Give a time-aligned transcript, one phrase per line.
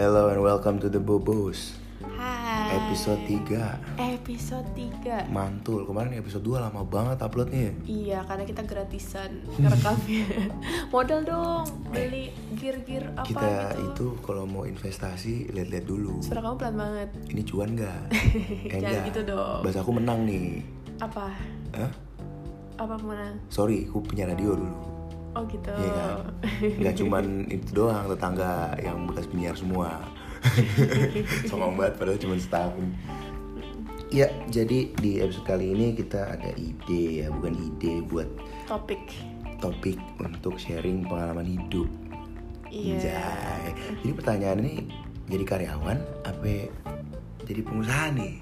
[0.00, 1.76] Hello and welcome to the Bobos
[2.16, 8.64] Hai Episode 3 Episode 3 Mantul, kemarin episode 2 lama banget uploadnya Iya karena kita
[8.64, 10.24] gratisan ngerekamnya
[10.96, 13.44] Modal dong Beli gear-gear apa Kita
[13.76, 18.00] gitu itu kalau mau investasi lihat-lihat dulu Suara kamu pelan banget Ini cuan gak?
[18.72, 19.04] Eh, Jangan enggak.
[19.12, 19.60] gitu dong.
[19.60, 20.64] Bahasa aku menang nih
[21.04, 21.28] Apa?
[21.76, 21.92] Hah?
[22.80, 23.36] Apa mana?
[23.52, 24.89] Sorry, aku punya radio dulu
[25.36, 26.14] Oh gitu Iya kan?
[26.84, 30.02] Gak cuman itu doang, tetangga yang bekas penyiar semua
[31.50, 32.86] Songong banget padahal cuma setahun
[34.10, 38.26] Ya, jadi di episode kali ini kita ada ide ya, bukan ide buat
[38.66, 39.06] Topik
[39.60, 41.86] topik untuk sharing pengalaman hidup.
[42.72, 43.64] Iya Anjay.
[44.02, 44.74] Jadi pertanyaan ini
[45.28, 46.72] jadi karyawan apa
[47.44, 48.34] jadi pengusaha nih?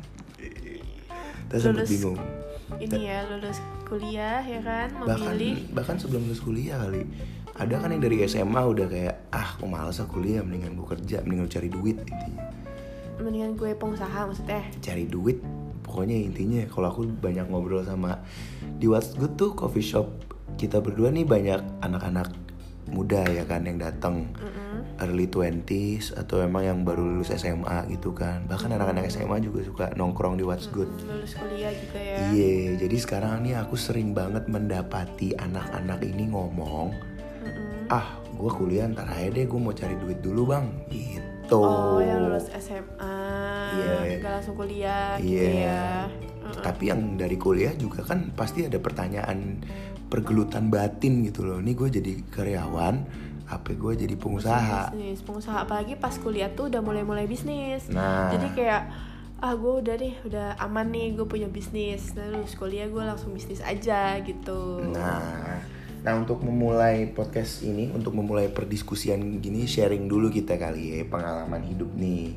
[1.48, 2.20] Lulus bingung.
[2.76, 7.08] Ini ya lulus kuliah ya kan Bahkan Memilih bahkan sebelum lulus kuliah kali.
[7.58, 11.24] Ada kan yang dari SMA udah kayak ah aku males ah kuliah mendingan gue kerja
[11.24, 12.44] mendingan lu cari duit intinya.
[13.18, 15.42] Mendingan gue pengusaha maksudnya Cari duit
[15.88, 18.20] pokoknya intinya kalau aku banyak ngobrol sama
[18.76, 20.06] di What's Good tuh coffee shop
[20.60, 22.47] kita berdua nih banyak anak-anak
[22.88, 24.32] muda ya kan yang datang.
[24.34, 24.66] Mm-mm.
[24.98, 28.50] early 20s atau emang yang baru lulus SMA gitu kan.
[28.50, 30.90] Bahkan anak-anak SMA juga suka nongkrong di What's Good.
[31.06, 32.16] Lulus kuliah juga ya.
[32.34, 36.90] Iya jadi sekarang nih aku sering banget mendapati anak-anak ini ngomong
[37.38, 37.86] Mm-mm.
[37.88, 40.66] ah gue kuliah ntar aja deh gue mau cari duit dulu bang.
[40.90, 41.54] Gitu.
[41.54, 43.14] Oh yang lulus SMA
[43.68, 44.18] Iya.
[44.18, 45.62] Gak langsung kuliah gitu Iya.
[45.62, 45.86] ya.
[46.58, 49.62] Tapi yang dari kuliah juga kan pasti ada pertanyaan
[50.08, 51.60] pergelutan batin gitu loh.
[51.60, 52.94] Nih gue jadi karyawan
[53.48, 54.92] apa gue jadi pengusaha.
[54.92, 55.64] Bisnis pengusaha.
[55.64, 57.88] Apalagi pas kuliah tuh udah mulai mulai bisnis.
[57.88, 58.28] Nah.
[58.32, 58.82] Jadi kayak
[59.38, 62.12] ah gue udah nih udah aman nih gue punya bisnis.
[62.16, 64.84] Lulus kuliah gue langsung bisnis aja gitu.
[64.92, 65.64] Nah,
[66.04, 71.64] nah untuk memulai podcast ini, untuk memulai perdiskusian gini, sharing dulu kita kali ya pengalaman
[71.64, 72.36] hidup nih.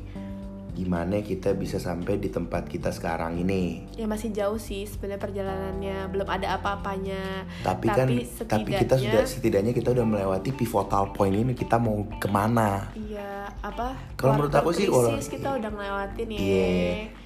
[0.72, 3.84] Gimana kita bisa sampai di tempat kita sekarang ini.
[3.92, 8.08] ya masih jauh sih sebenarnya perjalanannya belum ada apa-apanya Tapi, kan,
[8.42, 11.52] tapi kita sudah setidaknya kita udah melewati pivotal point ini.
[11.52, 12.88] Kita mau ke mana?
[12.94, 16.70] iya apa Kalau menurut aku sih, walau- krisis kita udah ngelewatin ya Iya.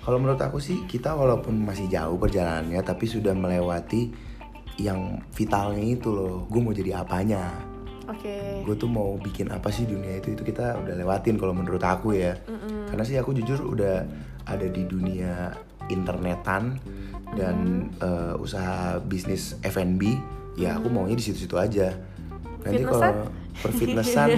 [0.03, 4.11] Kalau menurut aku sih kita walaupun masih jauh perjalanannya, tapi sudah melewati
[4.77, 6.45] yang vitalnya itu loh.
[6.47, 7.77] Gue mau jadi apanya?
[8.07, 11.83] oke gue tuh mau bikin apa sih dunia itu itu kita udah lewatin kalau menurut
[11.83, 12.76] aku ya Mm-mm.
[12.89, 14.07] Karena sih aku jujur udah
[14.47, 15.53] ada di dunia
[15.91, 16.79] internetan
[17.35, 20.03] dan eh, usaha bisnis F&B
[20.57, 21.95] ya aku maunya di situ-situ aja.
[22.67, 23.31] Nanti kalau
[23.63, 24.31] perfitnessan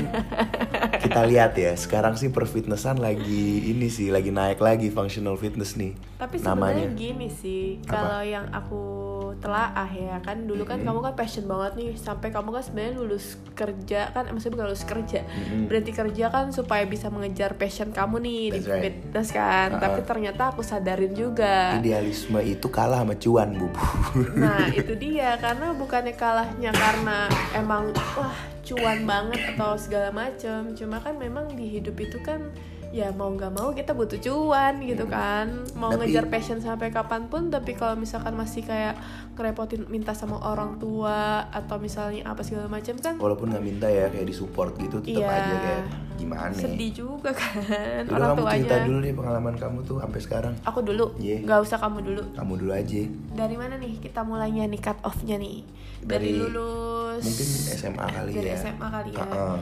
[1.04, 1.72] kita lihat ya.
[1.78, 6.92] Sekarang sih perfitnessan lagi ini sih lagi naik lagi functional fitness nih Tapi namanya.
[6.92, 9.07] gini sih, kalau yang aku
[9.38, 13.38] telaah ya kan dulu kan kamu kan passion banget nih sampai kamu kan sebenarnya lulus
[13.54, 15.70] kerja kan maksudnya bukan lulus kerja Mm-mm.
[15.70, 18.82] berhenti kerja kan supaya bisa mengejar passion kamu nih di That's right.
[18.82, 19.82] fitness kan Uh-uh.
[19.82, 23.68] tapi ternyata aku sadarin juga idealisme itu kalah sama cuan bu
[24.42, 28.34] nah itu dia karena bukannya kalahnya karena emang wah
[28.66, 32.42] cuan banget atau segala macem cuma kan memang di hidup itu kan
[32.90, 35.44] ya mau nggak mau kita butuh cuan gitu kan
[35.74, 38.96] mau Tapi- ngejar passion sampai kapan pun tapi kalau misalkan masih kayak
[39.34, 44.08] ngerepotin minta sama orang tua atau misalnya apa segala macam kan walaupun nggak minta ya
[44.08, 45.28] kayak disupport gitu tetap Iya.
[45.28, 45.84] aja kayak
[46.16, 50.20] gimana sedih juga kan Udah orang kamu tuanya cerita dulu deh pengalaman kamu tuh sampai
[50.20, 50.54] sekarang.
[50.62, 51.36] aku dulu Iya.
[51.40, 53.02] nggak usah kamu dulu Kamu dulu aja.
[53.30, 55.60] dari mana nih kita mulainya nih cut off-nya nih
[56.00, 58.56] dari, Dari- lulus Mungkin SMA kali dari ya.
[58.56, 59.58] SMA kali ya Heeh.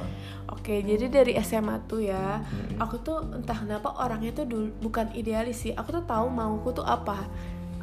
[0.47, 2.78] Oke, jadi dari SMA tuh ya, Mm-mm.
[2.78, 5.72] aku tuh entah kenapa orangnya tuh dulu bukan idealis sih.
[5.72, 7.28] Aku tuh tahu mauku tuh apa.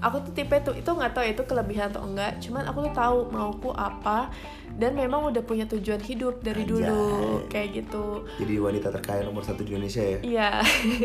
[0.04, 2.36] Aku tuh tipe tuh itu nggak tahu itu kelebihan atau enggak.
[2.44, 4.28] Cuman aku tuh tahu mauku apa
[4.76, 7.48] dan memang udah punya tujuan hidup dari dulu Anjay.
[7.48, 8.28] kayak gitu.
[8.42, 10.20] Jadi wanita terkaya nomor satu di Indonesia ya.
[10.20, 10.52] Iya.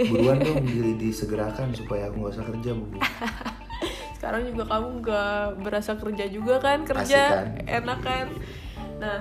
[0.09, 2.99] Buruan dong di, disegerakan supaya aku nggak usah kerja bu.
[4.19, 7.47] Sekarang juga kamu nggak berasa kerja juga kan Asik kerja kan?
[7.71, 8.27] enak kan.
[8.99, 9.19] Nah,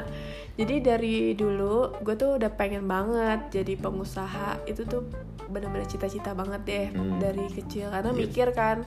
[0.57, 5.05] jadi dari dulu gue tuh udah pengen banget jadi pengusaha itu tuh
[5.47, 7.21] bener-bener cita-cita banget deh Hmm.
[7.21, 8.19] dari kecil karena Yes.
[8.19, 8.83] mikir kan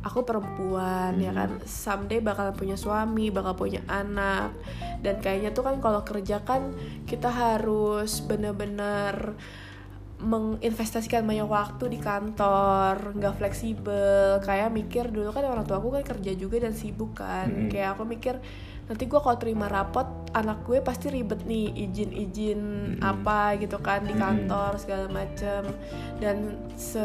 [0.00, 1.36] aku perempuan ya Hmm.
[1.36, 4.54] kan someday bakalan punya suami bakal punya anak
[5.02, 6.72] dan kayaknya tuh kan kalau kerja kan
[7.04, 9.34] kita harus bener-bener
[10.20, 16.04] menginvestasikan banyak waktu di kantor nggak fleksibel kayak mikir dulu kan orang tua aku kan
[16.06, 17.68] kerja juga dan sibuk kan Mm-mm.
[17.68, 18.36] kayak aku mikir
[18.90, 20.02] nanti gue kalau terima rapot
[20.34, 22.62] anak gue pasti ribet nih izin-izin
[23.02, 25.70] apa gitu kan di kantor segala macem.
[26.18, 27.02] Dan se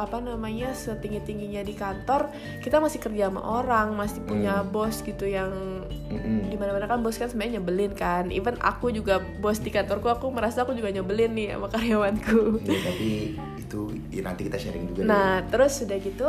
[0.00, 2.32] apa namanya setinggi tingginya di kantor
[2.64, 5.52] kita masih kerja sama orang masih punya bos gitu yang
[6.08, 6.48] Mm-mm.
[6.48, 8.32] di mana kan bos kan sebenarnya nyebelin kan.
[8.32, 12.64] Even aku juga bos di kantorku aku merasa aku juga nyebelin nih sama karyawanku.
[12.64, 15.08] Ya, tapi itu ya nanti kita sharing juga deh.
[15.08, 16.28] Nah, terus sudah gitu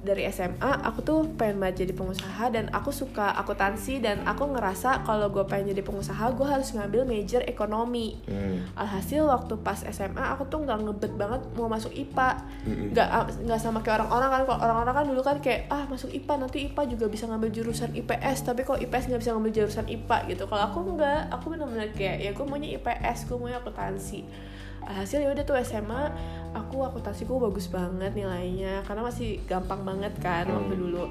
[0.00, 5.04] dari SMA aku tuh pengen banget jadi pengusaha dan aku suka akuntansi dan aku ngerasa
[5.04, 8.16] kalau gue pengen jadi pengusaha gue harus ngambil major ekonomi.
[8.24, 8.64] Hmm.
[8.76, 12.96] Alhasil waktu pas SMA aku tuh nggak ngebet banget mau masuk IPA, Mm-mm.
[12.96, 13.08] nggak
[13.44, 16.58] nggak sama kayak orang-orang kan kalau orang-orang kan dulu kan kayak ah masuk IPA nanti
[16.70, 20.44] IPA juga bisa ngambil jurusan IPS tapi kalau IPS nggak bisa ngambil jurusan IPA gitu.
[20.48, 24.24] Kalau aku nggak, aku benar-benar kayak ya gue maunya IPS, gue maunya akuntansi.
[24.82, 26.02] Alhasil ya udah tuh SMA
[26.50, 30.82] aku akuntansiku bagus banget nilainya karena masih gampang banget kan waktu Hmm.
[30.82, 31.04] dulu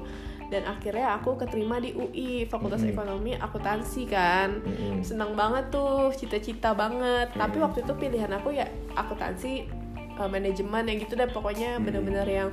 [0.50, 2.90] dan akhirnya aku keterima di UI Fakultas Hmm.
[2.90, 4.98] Ekonomi Akuntansi kan Mm-mm.
[5.00, 7.64] seneng banget tuh cita-cita banget tapi Hmm.
[7.64, 9.78] waktu itu pilihan aku ya akuntansi
[10.12, 11.86] eh, manajemen ya gitu dan pokoknya Hmm.
[11.86, 12.48] bener-bener yang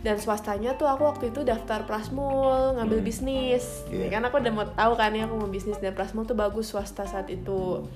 [0.00, 3.06] dan swastanya tuh aku waktu itu daftar Prasmul ngambil Hmm.
[3.06, 4.10] bisnis Iya.
[4.10, 7.04] kan aku udah mau tahu kan ya aku mau bisnis dan Prasmul tuh bagus swasta
[7.04, 7.86] saat itu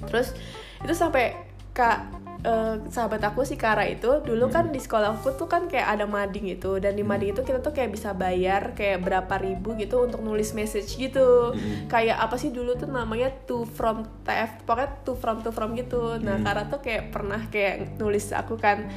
[0.00, 0.34] terus
[0.78, 1.34] itu sampai
[1.78, 1.98] kak
[2.42, 6.10] eh, sahabat aku si Kara itu dulu kan di sekolah aku tuh kan kayak ada
[6.10, 10.02] mading gitu dan di mading itu kita tuh kayak bisa bayar kayak berapa ribu gitu
[10.10, 11.54] untuk nulis message gitu.
[11.86, 16.18] Kayak apa sih dulu tuh namanya to from TF pokoknya to from to from gitu.
[16.18, 18.90] Nah Kara tuh kayak pernah kayak nulis aku kan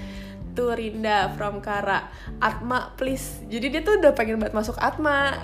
[0.53, 2.11] to Rinda from Kara.
[2.41, 3.43] Atma please.
[3.47, 5.37] Jadi dia tuh udah pengen banget masuk Atma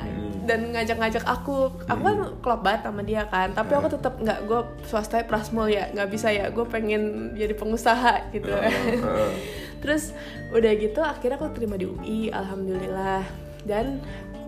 [0.47, 1.71] dan ngajak-ngajak aku.
[1.85, 5.91] Aku kan klop banget sama dia kan tapi aku tetap nggak gue swasta prasmul ya.
[5.91, 8.51] Nggak bisa ya gue pengen jadi pengusaha gitu.
[8.51, 9.31] Heeh.
[9.81, 10.09] terus
[10.49, 13.23] udah gitu akhirnya aku terima di UI alhamdulillah.
[13.67, 13.99] Dan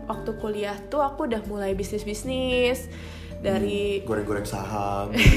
[0.10, 2.90] waktu kuliah tuh aku udah mulai bisnis bisnis
[3.39, 5.31] dari goreng-goreng saham gitu,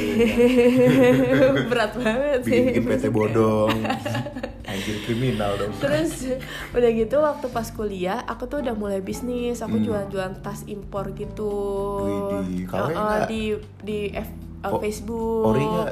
[1.66, 3.78] berat banget sih bikin PT bodong
[4.70, 6.26] anjir kriminal dong Terus
[6.72, 9.84] udah gitu waktu pas kuliah aku tuh udah mulai bisnis, aku Hmm.
[9.84, 11.54] jualan-jualan tas impor gitu.
[12.00, 15.44] Widih, Uh, uh, di di F- uh, O- Facebook.
[15.48, 15.90] ori nggak?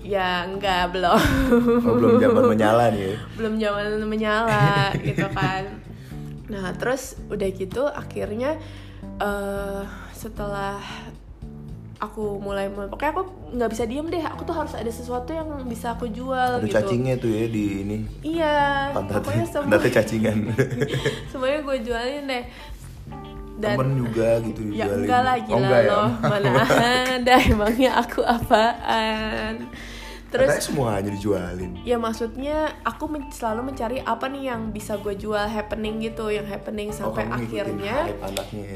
[0.00, 1.20] Ya enggak belum.
[1.80, 4.68] oh, belum zaman menyala nih ya belum zaman menyala
[4.98, 5.64] gitu kan.
[6.48, 8.56] Nah, terus udah gitu akhirnya
[9.18, 10.80] eh setelah
[11.98, 13.22] aku mulai mulai pokoknya aku
[13.58, 14.22] nggak bisa diem deh.
[14.22, 16.78] Aku tuh harus ada sesuatu yang bisa aku jual ada gitu.
[16.78, 17.96] cacingnya tuh ya di ini.
[18.22, 18.56] Iya
[18.94, 20.38] pokoknya pantatnya semua cacingan.
[21.30, 22.44] Semuanya gue jualin deh.
[23.58, 25.02] Dan temen juga gitu ya dijualin.
[25.02, 25.90] enggak lah gila oh, enggak ya?
[25.90, 26.08] loh.
[26.22, 26.50] Mana
[27.18, 29.54] ada emangnya aku apaan
[30.28, 35.16] Katanya terus semuanya dijualin ya maksudnya aku men- selalu mencari apa nih yang bisa gue
[35.16, 38.04] jual happening gitu yang happening sampai oh, kamu ngikutin akhirnya ya?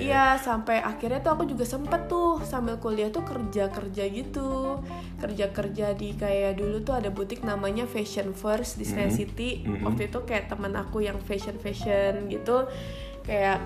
[0.01, 4.81] Iya, sampai akhirnya tuh aku juga sempet tuh sambil kuliah tuh kerja-kerja gitu.
[5.21, 9.19] Kerja-kerja di kayak dulu tuh ada butik namanya Fashion First di Senayan Mhm.
[9.19, 9.51] City.
[9.63, 9.85] Mhm.
[9.85, 12.65] Waktu itu kayak teman aku yang fashion-fashion gitu
[13.23, 13.61] kayak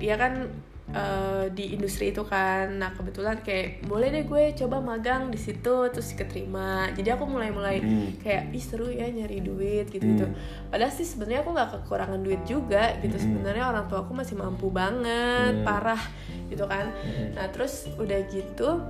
[0.00, 0.48] dia kan
[0.88, 2.80] eh, di industri itu kan.
[2.80, 6.88] Nah, kebetulan kayak boleh deh gue coba magang di situ terus keterima.
[6.96, 8.08] Jadi aku mulai-mulai Hmm.
[8.18, 10.24] kayak ih seru ya nyari duit gitu-gitu.
[10.24, 10.36] Hmm.
[10.72, 13.14] Padahal sih sebenarnya aku nggak kekurangan duit juga gitu.
[13.14, 13.24] Hmm.
[13.24, 15.66] Sebenarnya orang tua aku masih mampu banget, Hmm.
[15.68, 16.00] parah
[16.48, 16.88] gitu kan.
[16.88, 17.36] Hmm.
[17.36, 18.80] Nah, terus udah gitu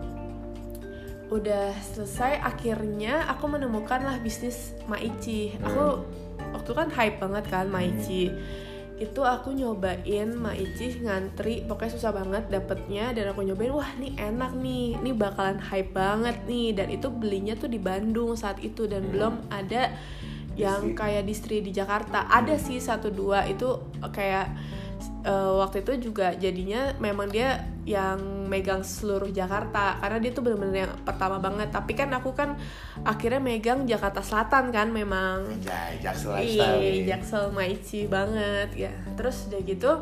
[1.29, 5.53] udah selesai akhirnya aku menemukan lah bisnis Maichi.
[5.61, 6.01] Aku
[6.56, 8.33] waktu kan hype banget kan Maichi.
[8.99, 13.15] Itu aku nyobain Maichi ngantri, pokoknya susah banget dapetnya.
[13.15, 16.75] Dan aku nyobain wah ini enak nih, ini bakalan hype banget nih.
[16.75, 18.87] Dan itu belinya tuh di Bandung saat itu.
[18.91, 19.94] Dan belum ada
[20.58, 22.27] yang kayak distri di Jakarta.
[22.27, 23.46] Ada sih satu dua.
[23.46, 24.46] Itu kayak
[25.22, 30.88] eh, waktu itu juga jadinya memang dia yang megang seluruh Jakarta karena dia tuh bener-bener
[30.88, 32.56] yang pertama banget tapi kan aku kan
[33.05, 37.14] akhirnya megang Jakarta Selatan kan memang Anjay, jaksel Iya.
[37.14, 38.93] Jaksel Maichi banget ya.
[39.14, 39.93] Terus udah gitu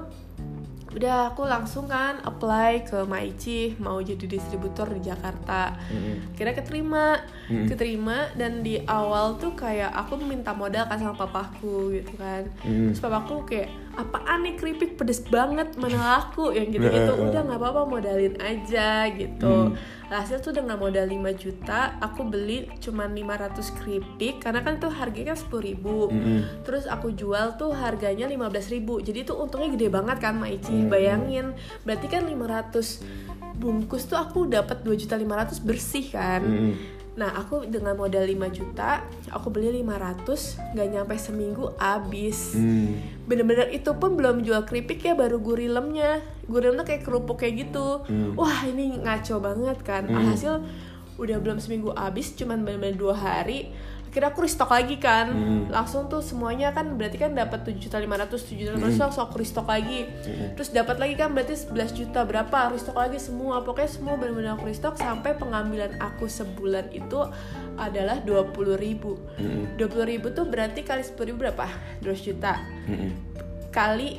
[0.96, 5.76] udah aku langsung kan apply ke Maichi mau jadi distributor di Jakarta.
[5.92, 6.32] Mm-mm.
[6.32, 7.66] Kira keterima, Mm-mm.
[7.70, 12.50] keterima dan di awal tuh kayak aku minta modal kan sama papaku gitu kan.
[12.66, 12.90] Mm.
[12.90, 17.12] Terus papaku kayak apaan nih keripik pedes banget mana laku yang gitu-gitu.
[17.16, 19.72] Udah nggak apa-apa modalin aja gitu.
[20.06, 25.34] Hasil tuh dengan modal 5 juta aku beli cuman 500 keripik karena kan tuh harganya
[25.34, 26.62] kan 10.000 ribu Mm-mm.
[26.62, 30.86] Terus aku jual tuh harganya 15.000 ribu Jadi tuh untungnya gede banget kan Maichi Hmm.
[30.86, 33.02] Bayangin Berarti kan 500
[33.58, 36.95] bungkus tuh aku dapat 2 juta 500 bersih kan Mm-mm.
[37.16, 39.00] Nah aku dengan modal 5 juta
[39.32, 43.00] Aku beli 500 Gak nyampe seminggu abis Hmm.
[43.24, 48.36] Bener-bener itu pun belum jual keripik ya Baru gurilemnya Gurilemnya kayak kerupuk kayak gitu Hmm.
[48.36, 50.14] Wah ini ngaco banget kan Hmm.
[50.14, 50.60] Alhasil
[51.16, 53.72] udah belum seminggu abis Cuman bener-bener dua hari
[54.16, 55.68] Akhirnya aku restock lagi kan Hmm.
[55.68, 59.36] Langsung tuh semuanya kan berarti kan dapat 7 juta 500 7 juta 500 langsung aku
[59.36, 60.56] restock lagi Hmm.
[60.56, 64.64] Terus dapat lagi kan berarti 11 juta berapa restock lagi semua Pokoknya semua bener-bener aku
[64.64, 67.28] restock Sampai pengambilan aku sebulan itu
[67.76, 69.76] adalah 20 ribu Mm-mm.
[69.76, 71.68] 20 ribu tuh berarti kali 10 ribu berapa?
[72.00, 72.56] 2 juta
[72.88, 73.12] Mm-mm.
[73.68, 74.16] kali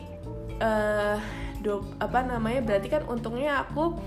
[0.58, 1.18] eh
[1.58, 3.98] do- apa namanya berarti kan untungnya aku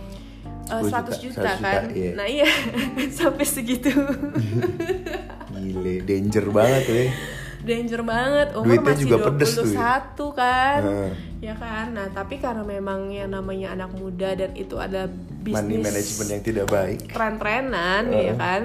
[0.71, 2.11] eh, 10 100 juta, juta, 100 kan juta, iya.
[2.15, 2.47] nah iya
[3.19, 3.91] sampai segitu
[5.63, 7.05] Gile, danger banget ya.
[7.61, 9.69] danger banget umur Duitnya masih juga pedes tuh.
[9.69, 11.13] 21 kan Heeh.
[11.43, 15.45] ya kan nah tapi karena memang yang namanya anak muda dan itu ada Money
[15.77, 17.01] bisnis management yang tidak baik.
[17.11, 18.25] tren-trenan Heeh.
[18.27, 18.63] ya kan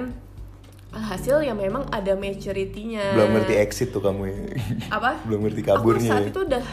[0.88, 4.36] hasil yang memang ada maturity-nya Belum ngerti exit tuh kamu ya.
[4.88, 6.08] apa Belum ngerti aku kaburnya.
[6.10, 6.28] saat ya.
[6.30, 6.64] itu udah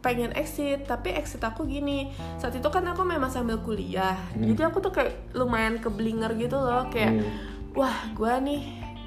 [0.00, 4.46] pengen exit tapi exit aku gini saat itu kan aku memang sambil kuliah Hmm.
[4.46, 7.26] jadi aku tuh kayak lumayan keblinger gitu loh kayak Hmm.
[7.72, 8.62] wah gue nih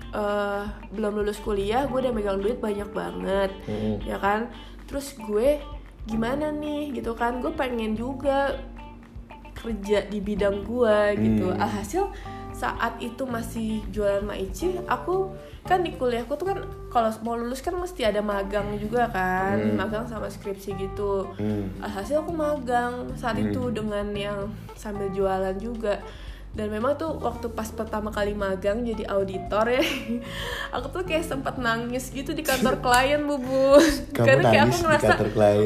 [0.09, 4.03] eh, belum lulus kuliah gue udah megang duit banyak banget Mm-mm.
[4.03, 4.47] ya kan
[4.85, 5.59] terus gue
[6.03, 8.55] gimana nih gitu kan gue pengen juga
[9.53, 11.59] kerja di bidang gue gitu Hmm.
[11.59, 12.07] alhasil
[12.53, 15.29] saat itu masih jualan maici aku
[15.61, 19.75] kan di kuliahku tuh kan kalau mau lulus kan mesti ada magang juga kan Hmm.
[19.75, 21.69] magang sama skripsi gitu Hmm.
[21.79, 23.49] alhasil aku magang saat Hmm.
[23.49, 24.39] itu dengan yang
[24.73, 25.99] sambil jualan juga
[26.57, 29.85] dan memang tuh waktu pas pertama kali magang jadi auditor ya
[30.75, 33.77] aku tuh kayak sempat nangis gitu di kantor klien bubu
[34.17, 35.13] Kamu karena kayak aku ngerasa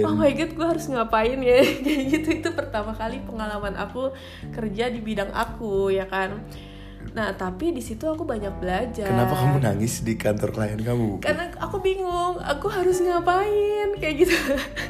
[0.04, 1.64] oh my god gue harus ngapain ya?
[1.64, 4.12] Kayak gitu itu pertama kali pengalaman aku
[4.52, 6.44] kerja di bidang aku ya kan.
[7.16, 9.08] Nah tapi di situ aku banyak belajar.
[9.08, 11.24] Kenapa kamu nangis di kantor klien kamu?
[11.24, 14.36] karena aku bingung aku harus ngapain kayak gitu.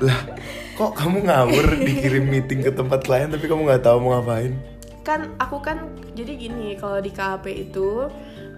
[0.01, 0.33] Lah,
[0.73, 4.57] kok kamu ngawur dikirim meeting ke tempat klien tapi kamu nggak tahu mau ngapain?
[5.01, 8.05] Kan aku kan jadi gini kalau di KAP itu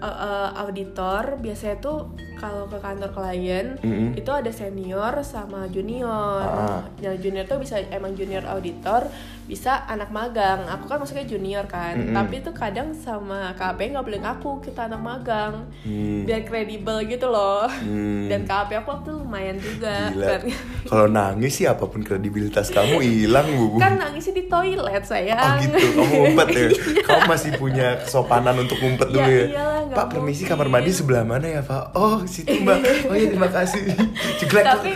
[0.06, 1.98] eh, auditor biasanya tuh
[2.34, 4.12] kalau ke kantor klien Mm-mm.
[4.12, 6.42] itu ada senior sama junior.
[6.42, 6.82] Ah.
[6.92, 9.06] Nah junior tuh bisa emang junior auditor,
[9.42, 10.66] bisa anak magang.
[10.68, 12.12] Aku kan maksudnya junior kan, Mm-mm.
[12.12, 16.24] tapi itu kadang sama KAP nggak boleh ngaku kita anak magang, Hmm.
[16.24, 17.64] biar kredibel gitu loh.
[17.64, 18.26] Hmm.
[18.26, 20.10] Dan KAP aku waktu lumayan juga.
[20.10, 20.42] Kan,
[20.84, 23.78] Kalau nangis sih apa pun kredibilitas kamu hilang, Bu.
[23.78, 25.62] kan nangisnya di toilet Oh sayang.
[25.62, 26.66] gitu, kamu ngumpet ya?
[27.06, 29.44] Kamu masih punya kesopanan untuk ngumpet dulu Ya ya?
[29.46, 31.94] iyalah, Pak, permisi kamar mandi sebelah mana ya, Pak?
[31.94, 32.78] Oh, situ, Mbak.
[33.10, 33.80] Oh iya, terima kasih.
[34.42, 34.64] Ceklek.
[34.66, 34.90] tapi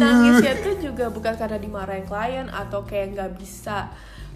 [0.00, 3.88] nangisnya tuh juga bukan karena dimarahin klien atau kayak nggak bisa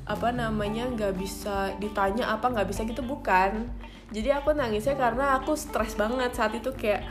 [0.04, 3.72] apa namanya nggak bisa ditanya apa nggak bisa gitu bukan
[4.12, 7.02] jadi aku nangisnya karena aku stres banget saat itu kayak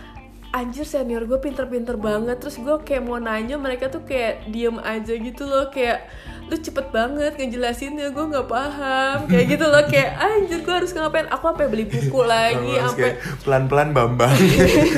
[0.54, 2.38] anjir senior gue pinter-pinter banget.
[2.38, 5.74] Terus gue kayak mau nanya mereka tuh kayak diem aja gitu loh.
[5.74, 6.06] Kayak
[6.48, 9.26] lu cepet banget ngejelasinnya gue nggak paham.
[9.26, 9.84] Kayak gitu loh.
[9.90, 11.28] Kayak anjir gue harus ngapain?
[11.34, 14.38] Aku sampai beli buku lagi sampai pelan-pelan Bambang.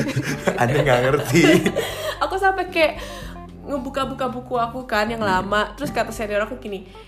[0.60, 1.42] Anda nggak ngerti.
[2.20, 3.00] aku sampai kayak
[3.66, 5.72] ngebuka-buka buku aku kan yang lama.
[5.80, 7.05] Terus kata senior aku gini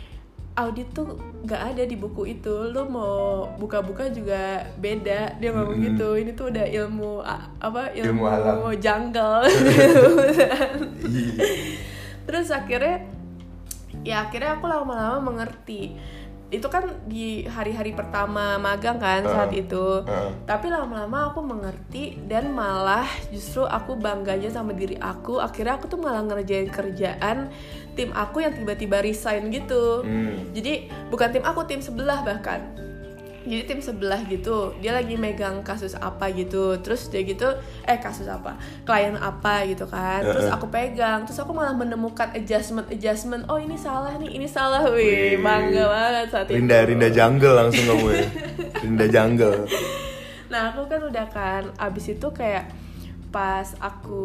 [0.58, 1.14] audit tuh
[1.46, 2.50] nggak ada di buku itu.
[2.68, 5.38] Lu mau buka-buka juga beda.
[5.38, 5.86] Dia ngomong Mm-mm.
[5.94, 6.08] gitu.
[6.18, 7.22] Ini tuh udah ilmu
[7.62, 8.56] apa Ilmu ilmu, alam.
[8.76, 9.46] jungle.
[12.26, 13.06] Terus akhirnya
[14.04, 15.94] ya akhirnya aku lama-lama mengerti
[16.48, 19.86] itu kan di hari-hari pertama magang kan saat Uh, itu.
[20.08, 20.32] Uh.
[20.48, 25.40] tapi lama-lama aku mengerti dan malah justru aku bangganya sama diri aku.
[25.40, 27.52] Akhirnya aku tuh malah ngerjain kerjaan
[27.92, 30.06] tim aku yang tiba-tiba resign gitu.
[30.06, 30.54] Hmm.
[30.54, 32.87] jadi bukan tim aku tim sebelah bahkan
[33.48, 37.48] jadi tim sebelah gitu dia lagi megang kasus apa gitu terus dia gitu
[37.88, 42.86] eh kasus apa klien apa gitu kan terus aku pegang terus aku malah menemukan adjustment
[42.92, 45.34] adjustment oh ini salah nih ini salah Wih.
[45.34, 48.28] wih bangga banget saat itu Rinda Rinda jungle langsung kamu ya.
[48.84, 49.64] Rinda jungle.
[50.48, 52.72] Nah aku kan udah kan abis itu kayak
[53.28, 54.24] pas aku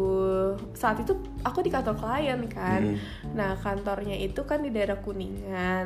[0.72, 1.12] saat itu
[1.44, 2.96] aku di kantor klien kan.
[2.96, 2.98] Mm.
[3.36, 5.84] Nah kantornya itu kan di daerah Kuningan.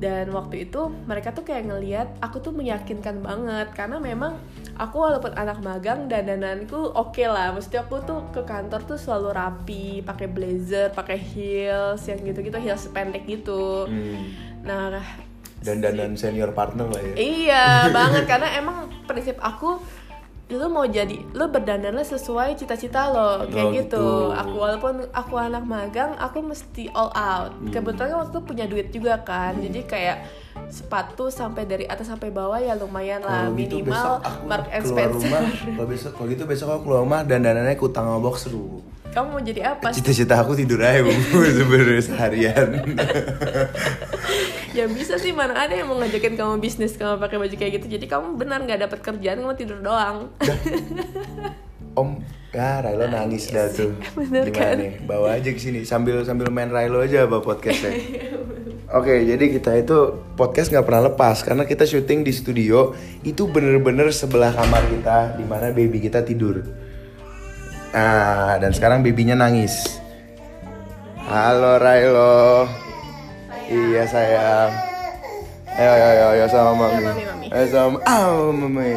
[0.00, 4.40] Dan waktu itu mereka tuh kayak ngeliat aku tuh meyakinkan banget karena memang
[4.80, 7.52] aku walaupun anak magang dan dananku oke lah.
[7.52, 12.88] Maksudnya aku tuh ke kantor tuh selalu rapi, pakai blazer, pakai heels yang gitu-gitu, heels
[12.88, 13.84] pendek gitu.
[13.84, 14.32] Hmm.
[14.64, 15.04] Nah
[15.60, 17.14] Dan dan senior partner lah ya.
[17.20, 17.66] Iya
[17.96, 19.99] banget karena emang prinsip aku
[20.50, 23.78] lu mau jadi lu berdandanlah sesuai cita-cita lo kayak Oh, gitu.
[23.96, 24.06] gitu.
[24.32, 27.54] Aku walaupun aku anak magang, aku mesti all out.
[27.54, 27.70] Hmm.
[27.70, 30.16] Kebetulan waktu itu punya duit juga kan, jadi kayak
[30.66, 34.66] sepatu sampai dari atas sampai bawah ya lumayan lah Kalau gitu minimal besok aku Mark
[34.68, 35.14] and Spencer.
[35.16, 35.42] rumah
[35.76, 38.78] kalau besok kalau gitu besok aku keluar rumah dan dandanannya kutang sama boxer bu
[39.08, 39.90] Kamu mau jadi apa?
[39.90, 41.10] cita-cita aku tidur aja bu
[41.58, 42.68] sebenarnya seharian
[44.70, 47.86] ya bisa sih mana ada yang mau ngajakin kamu bisnis kamu pakai baju kayak gitu.
[47.98, 50.30] Jadi kamu benar nggak dapat kerjaan, kamu tidur doang.
[51.98, 54.76] om ya Railo nangis dah tuh bener gimana kan?
[54.78, 57.94] nih bawa aja ke sini sambil sambil main Railo aja apa podcastnya
[58.90, 62.90] Oke, jadi kita itu podcast nggak pernah lepas karena kita syuting di studio
[63.22, 66.66] itu bener-bener sebelah kamar kita di mana baby kita tidur.
[67.94, 70.02] Nah, dan sekarang babynya nangis.
[71.22, 72.66] Halo Railo.
[73.70, 74.70] Iya sayang.
[75.78, 77.06] Ayo ayo ayo, ayo sama mami.
[77.06, 77.46] Ya, mami, mami.
[77.54, 78.92] Ayo sama ah, mami.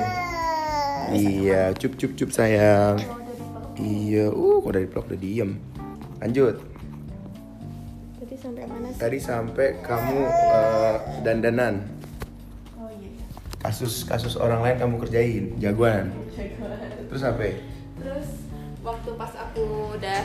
[1.14, 2.98] Iya, cup cup cup sayang.
[3.78, 5.62] Iya, uh, kok dari peluk udah diem.
[6.18, 6.58] Lanjut.
[8.18, 8.98] Jadi sampai mana sih?
[8.98, 11.86] Tadi sampai kamu eh, dandanan.
[12.74, 13.14] Oh iya.
[13.62, 16.10] Kasus kasus orang lain kamu kerjain, jagoan.
[17.14, 17.30] Terus ya?
[18.02, 18.28] Terus
[18.82, 20.22] waktu pas aku udah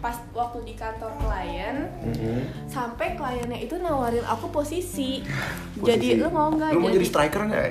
[0.00, 2.40] pas waktu di kantor klien Mm-mm.
[2.66, 5.20] sampai kliennya itu nawarin aku posisi.
[5.76, 5.84] Posisi.
[5.84, 6.72] Jadi lo mau nggak?
[6.76, 7.68] Mau jadi striker nggak?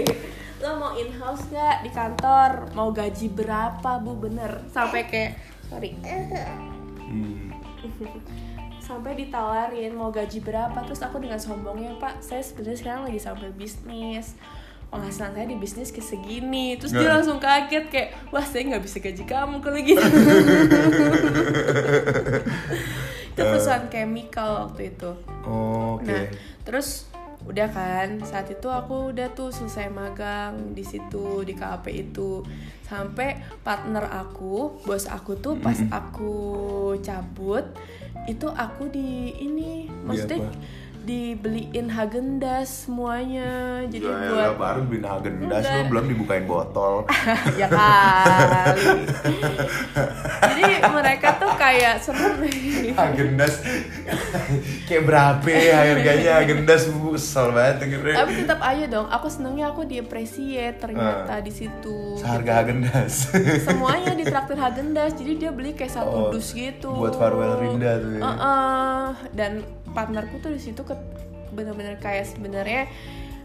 [0.64, 2.72] lo mau in house nggak di kantor?
[2.72, 4.16] Mau gaji berapa bu?
[4.16, 5.30] Bener sampai kayak
[5.68, 5.92] sorry
[7.08, 7.52] Hmm.
[8.88, 13.52] sampai ditawarin mau gaji berapa terus aku dengan sombongnya pak saya sebenarnya sekarang lagi sambil
[13.52, 14.32] bisnis
[14.88, 17.20] penghasilan saya di bisnis ke segini terus dia Nah.
[17.20, 20.00] langsung kaget kayak wah saya nggak bisa gaji kamu kalau gitu
[23.28, 25.10] itu perusahaan chemical waktu itu
[25.48, 26.12] Oh, Oke.
[26.12, 26.28] Nah,
[26.60, 27.08] terus
[27.48, 32.44] udah kan saat itu aku udah tuh selesai magang di situ di KAP itu
[32.84, 36.34] sampai partner aku bos aku tuh pas aku
[37.00, 37.64] cabut
[38.28, 40.52] itu aku di ini maksudnya?
[40.98, 43.82] Dibeliin Hagendas semuanya.
[43.86, 47.04] Jadi Ya, buat ya, baru beli Hagendas lu belum dibukain botol.
[47.60, 49.06] ya kali.
[50.48, 52.42] Jadi mereka tuh kayak seneng
[52.92, 53.62] Hagendas
[54.84, 57.76] kayak berapa ya harganya Hagendas bu kesel banget
[58.14, 62.18] tapi tetap aja dong aku senengnya aku di appreciate ternyata di situ.
[62.18, 63.30] Seharga Hagendas.
[63.62, 66.90] semuanya ditraktir Hagendas jadi dia beli kayak satu Oh, dus gitu.
[66.90, 68.22] buat farewell Rinda tuh ya.
[68.24, 69.06] Heeh.
[69.30, 69.52] dan
[69.90, 70.94] partnerku tuh di situ ke
[71.48, 72.86] bener-bener kayak sebenarnya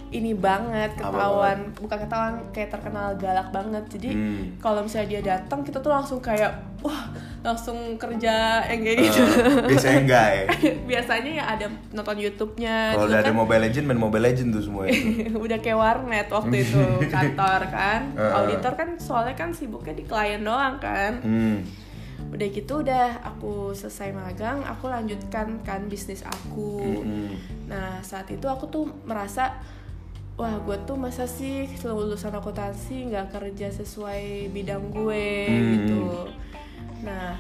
[0.10, 4.44] ini banget ketahuan bukan ketahuan kayak terkenal galak banget jadi Hmm.
[4.60, 7.10] kalau misalnya dia datang kita tuh langsung kayak wah
[7.42, 10.46] langsung kerja yang kayak gitu Eh, biasanya enggak ya.
[10.92, 14.62] biasanya ya ada nonton YouTube-nya Kalau udah ada kan Mobile Legend main Mobile Legend tuh
[14.62, 15.02] semua itu.
[15.46, 16.82] udah kayak warnet waktu itu
[17.16, 18.32] kantor kan Heeh.
[18.38, 21.58] auditor kan soalnya kan sibuknya di klien doang kan Hmm.
[22.34, 27.30] Udah gitu udah aku selesai magang aku lanjutkan kan bisnis aku Mm-mm.
[27.70, 29.54] nah saat itu aku tuh merasa
[30.34, 35.70] wah gue tuh masa sih lulusan akuntansi nggak kerja sesuai bidang gue Hmm.
[35.78, 36.06] gitu
[37.06, 37.38] nah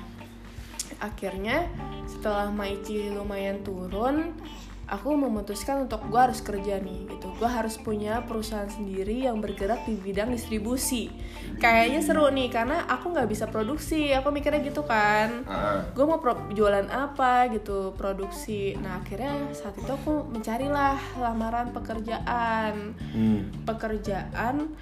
[1.02, 1.66] akhirnya
[2.06, 4.38] setelah Maici lumayan turun
[4.84, 7.32] aku memutuskan untuk gue harus kerja nih gitu.
[7.36, 11.08] Gue harus punya perusahaan sendiri yang bergerak di bidang distribusi.
[11.56, 14.12] Kayaknya seru nih karena aku nggak bisa produksi.
[14.12, 15.48] Aku mikirnya gitu kan.
[15.92, 18.76] Gue mau pro- jualan apa gitu produksi.
[18.76, 22.94] Nah akhirnya saat itu aku mencarilah lamaran pekerjaan.
[23.14, 23.48] Hmm.
[23.64, 24.74] pekerjaan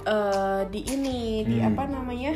[0.00, 1.68] eh, di ini di Hmm.
[1.68, 2.32] apa namanya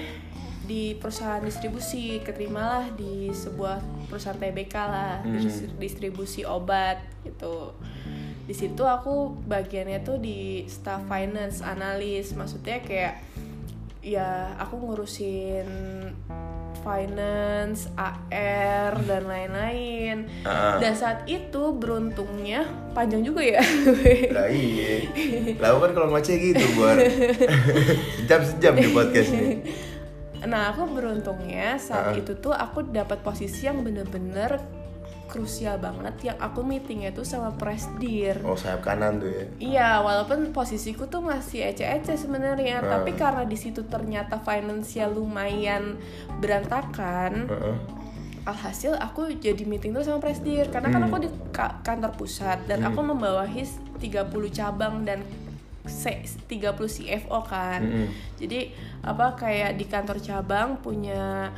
[0.65, 5.37] di perusahaan distribusi keterimalah di sebuah perusahaan TBK lah Hmm.
[5.37, 7.73] dis- distribusi obat gitu
[8.45, 13.21] di situ aku bagiannya tuh di staff finance analis maksudnya kayak
[14.05, 15.69] ya aku ngurusin
[16.85, 20.29] finance, AR dan lain-lain.
[20.45, 20.77] Ah.
[20.77, 23.65] Dan saat itu beruntungnya panjang juga ya.
[24.37, 25.09] Lah iya.
[25.57, 27.01] Lalu kan kalau ngoceh gitu buat
[28.21, 29.65] sejam-sejam di podcast ini.
[30.45, 32.15] Nah, aku beruntungnya saat Ah.
[32.15, 34.61] itu tuh aku dapat posisi yang bener-bener
[35.25, 38.39] krusial banget yang aku meetingnya tuh sama presdir.
[38.45, 39.45] Oh sayap kanan tuh ya.
[39.59, 43.01] Iya, walaupun posisiku tuh masih ece-ece sebenarnya, Ah.
[43.01, 45.97] tapi karena di situ ternyata finansial lumayan
[46.39, 47.77] berantakan, Heeh.
[48.45, 51.09] alhasil aku jadi meeting tuh sama presdir karena kan Hmm.
[51.09, 53.65] aku di ka- kantor pusat dan aku membawahi
[53.97, 55.25] 30 cabang dan
[55.85, 57.81] 30 CFO kan.
[57.85, 58.09] Mm-mm.
[58.41, 58.73] Jadi
[59.05, 61.53] apa kayak di kantor cabang punya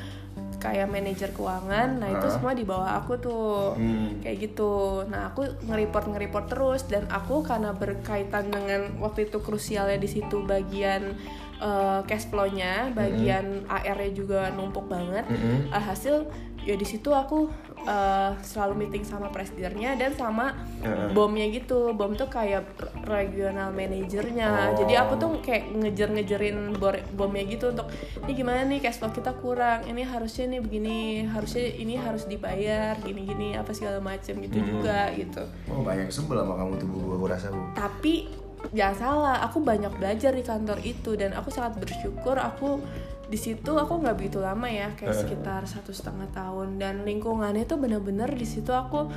[0.56, 2.32] kayak manajer keuangan, nah itu Ah.
[2.32, 3.76] semua di bawah aku tuh.
[3.76, 4.18] Hmm.
[4.24, 5.04] Kayak gitu.
[5.06, 10.42] Nah, aku nge-report nge-report terus dan aku karena berkaitan dengan waktu itu krusialnya di situ
[10.42, 11.14] bagian
[11.58, 15.70] eh, cash flow-nya bagian AR-nya juga numpuk banget Mm-mm.
[15.70, 16.26] alhasil
[16.60, 17.46] ya di situ aku
[17.80, 21.10] eh, selalu meeting sama presidennya dan sama Heeh.
[21.10, 22.66] bomnya gitu bom tuh kayak
[23.02, 24.74] regional manajernya Oh.
[24.76, 26.74] jadi aku tuh kayak ngejer-ngejerin
[27.12, 27.86] bomnya gitu untuk
[28.20, 32.98] ini gimana nih cash flow kita kurang ini harusnya nih begini harusnya ini harus dibayar
[32.98, 37.46] gini-gini apa segala macem gitu juga gitu Oh banyak sebel sama kamu tuh aku rasa
[37.48, 37.62] bu.
[37.72, 38.26] tapi
[38.70, 42.82] jangan salah aku banyak belajar di kantor itu dan aku sangat bersyukur aku
[43.26, 45.18] di situ aku nggak begitu lama ya kayak Eh.
[45.18, 49.10] sekitar satu setengah tahun dan lingkungannya tuh bener-bener di situ aku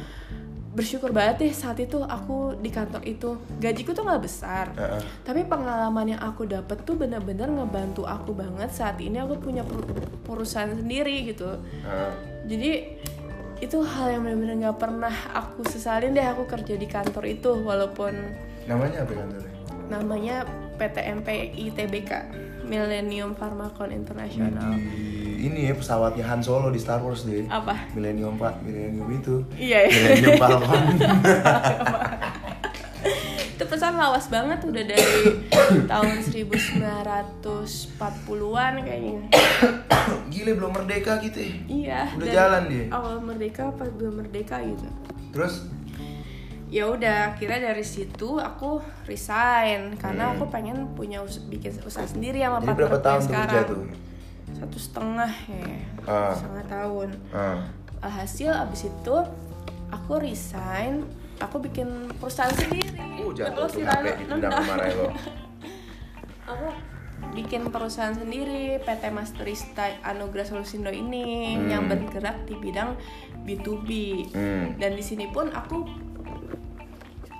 [0.69, 5.01] bersyukur banget deh saat itu aku di kantor itu gajiku tuh nggak besar Heeh.
[5.23, 9.89] tapi pengalaman yang aku dapet tuh bener-bener ngebantu aku banget saat ini aku punya per-
[10.23, 12.11] perusahaan sendiri gitu Heeh.
[12.45, 12.71] jadi
[13.59, 18.13] itu hal yang benar-benar nggak pernah aku sesalin deh aku kerja di kantor itu walaupun
[18.69, 19.49] Namanya apa kantornya?
[19.89, 20.35] namanya
[20.77, 21.27] PTMP
[21.59, 22.11] ITBK
[22.63, 27.47] Millennium Pharmacon International Di- ini ya pesawatnya Han Solo di Star Wars deh.
[27.49, 29.35] apa Millennium Pak, Millennium itu.
[29.55, 29.89] iya ya.
[29.89, 30.83] Millennium Falcon.
[33.49, 35.09] itu pesan lawas banget udah dari
[35.91, 39.19] tahun 1940-an kayaknya
[40.31, 41.51] Gile belum merdeka gitu ya.
[41.67, 42.85] iya Udah jalan dia.
[42.89, 44.85] awal merdeka apa belum merdeka gitu
[45.29, 45.61] Terus
[46.69, 50.33] ya udah kira dari situ aku resign karena Hmm.
[50.33, 53.65] aku pengen punya us- bikin usaha sendiri sama jadi berapa tahun yang tuh kerja sekarang
[53.67, 53.83] tuh?
[54.51, 55.65] satu setengah ya
[56.05, 56.31] Ah.
[56.31, 57.59] setengah tahun Ah.
[58.01, 59.15] alhasil abis itu
[59.89, 61.05] aku resign
[61.37, 62.85] aku bikin perusahaan sendiri
[63.17, 64.53] Uh, jatuh ditendang Nendang.
[64.55, 65.07] kemarin lo.
[66.47, 66.67] aku
[67.31, 71.67] bikin perusahaan sendiri PT Masterista Anugerah Solusindo ini Hmm.
[71.67, 72.95] yang bergerak di bidang
[73.41, 73.89] B2B
[74.29, 74.65] Hmm.
[74.77, 75.83] dan di sini pun aku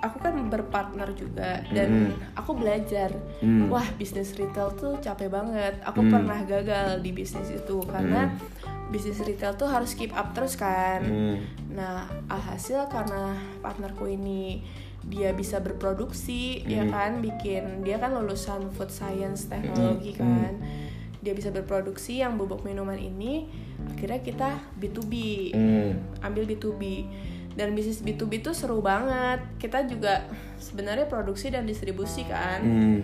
[0.00, 2.16] aku kan berpartner juga dan Hmm.
[2.32, 3.68] aku belajar Hmm.
[3.68, 6.10] wah bisnis retail tuh capek banget aku Hmm.
[6.10, 8.32] pernah gagal di bisnis itu karena
[8.88, 11.36] bisnis retail tuh harus keep up terus kan Hmm.
[11.70, 14.64] nah alhasil karena partnerku ini
[15.00, 16.90] dia bisa berproduksi ya Hmm.
[16.90, 20.20] kan bikin dia kan lulusan food science teknologi Hmm.
[20.20, 20.52] kan
[21.20, 23.44] dia bisa berproduksi yang bubuk minuman ini
[23.86, 25.12] akhirnya kita B2B
[25.52, 25.92] Hmm.
[26.20, 26.82] ambil B2B
[27.52, 30.22] dan bisnis B2B tuh seru banget kita juga
[30.56, 33.00] sebenarnya produksi dan distribusi kan Hmm.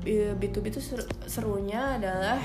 [0.00, 2.36] B- B2B tuh seru- serunya adalah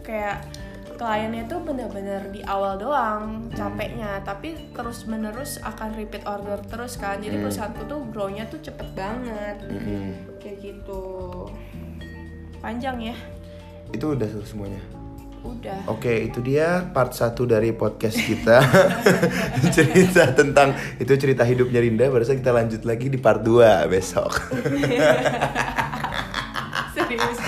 [0.00, 0.48] kayak
[0.94, 7.18] kliennya tuh bener-bener di awal doang capeknya tapi terus menerus akan repeat order terus kan
[7.18, 7.44] jadi Hmm.
[7.44, 10.12] perusahaanku tuh grow-nya tuh cepet banget Hmm.
[10.38, 11.02] kayak gitu
[12.58, 13.16] panjang ya
[13.90, 14.80] Itu udah semuanya.
[15.44, 18.64] Udah Oke, itu dia part 1 dari podcast kita.
[19.76, 22.08] cerita tentang itu cerita hidupnya Rinda.
[22.08, 24.32] Barusan kita lanjut lagi di part 2 besok.
[26.94, 27.38] serius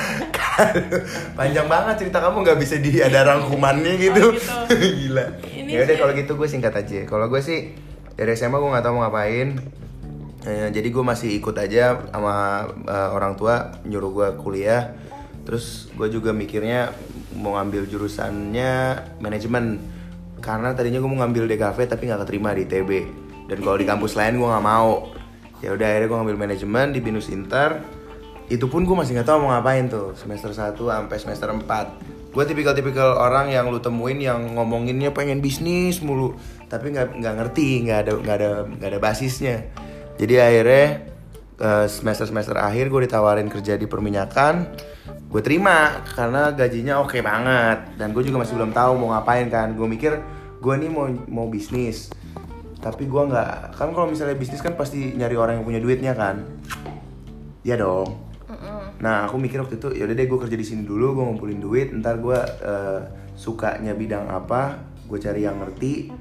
[1.38, 4.32] Panjang banget cerita kamu nggak bisa di ada rangkumannya gitu.
[4.32, 5.12] Oh, gitu.
[5.12, 5.26] Gila.
[5.52, 7.04] Ya udah kalau gitu gue singkat aja.
[7.04, 7.76] Kalau gue sih
[8.16, 9.60] dari SMA gue nggak tahu mau ngapain.
[10.46, 14.96] Eh, jadi gue masih ikut aja sama eh, orang tua nyuruh gue kuliah.
[15.44, 16.90] Terus gue juga mikirnya
[17.36, 18.72] mau ngambil jurusannya
[19.20, 19.78] manajemen.
[20.40, 22.90] Karena tadinya gue mau ngambil DKV tapi nggak keterima di ITB
[23.46, 25.12] dan kalau di kampus lain gue nggak mau.
[25.64, 27.80] Ya udah akhirnya gue ngambil manajemen di binus inter.
[28.46, 32.44] Itu pun gue masih nggak tahu mau ngapain tuh semester 1 sampai semester 4 gue
[32.44, 36.36] tipikal-tipikal orang yang lu temuin yang ngomonginnya pengen bisnis mulu
[36.68, 39.56] tapi nggak nggak ngerti nggak ada nggak ada nggak ada basisnya.
[40.20, 41.16] Jadi akhirnya
[41.88, 44.68] semester semester akhir gue ditawarin kerja di perminyakan
[45.36, 48.00] gue terima karena gajinya oke banget.
[48.00, 49.76] Dan gue juga masih belum tahu mau ngapain kan.
[49.76, 50.16] Gue mikir
[50.64, 52.08] gue nih mau mau bisnis.
[52.80, 56.40] Tapi gue nggak kan kalau misalnya bisnis kan pasti nyari orang yang punya duitnya kan?
[57.68, 58.16] Iya dong.
[58.96, 61.92] Nah aku mikir waktu itu yaudah deh gue kerja di sini dulu gue ngumpulin duit
[62.00, 63.00] ntar gue eh,
[63.36, 66.16] sukanya bidang apa gue cari yang ngerti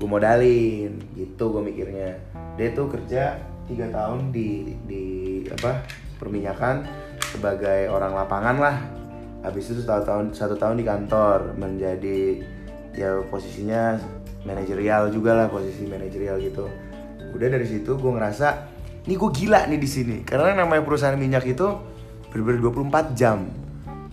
[0.00, 0.96] gue modalin.
[1.12, 2.16] Gitu gue mikirnya.
[2.56, 3.36] Dia tuh kerja
[3.68, 5.04] tiga tahun di di
[5.52, 5.84] apa
[6.16, 8.76] perminyakan sebagai orang lapangan lah.
[9.44, 12.42] Habis itu satu tahun satu tahun di kantor menjadi
[12.96, 14.00] ya posisinya
[14.42, 16.66] manajerial juga lah posisi manajerial gitu.
[17.36, 18.48] Udah dari situ gue ngerasa
[19.06, 20.16] ini gue gila nih di sini.
[20.26, 21.66] Karena namanya perusahaan minyak itu
[22.32, 23.46] bener-bener 24 jam.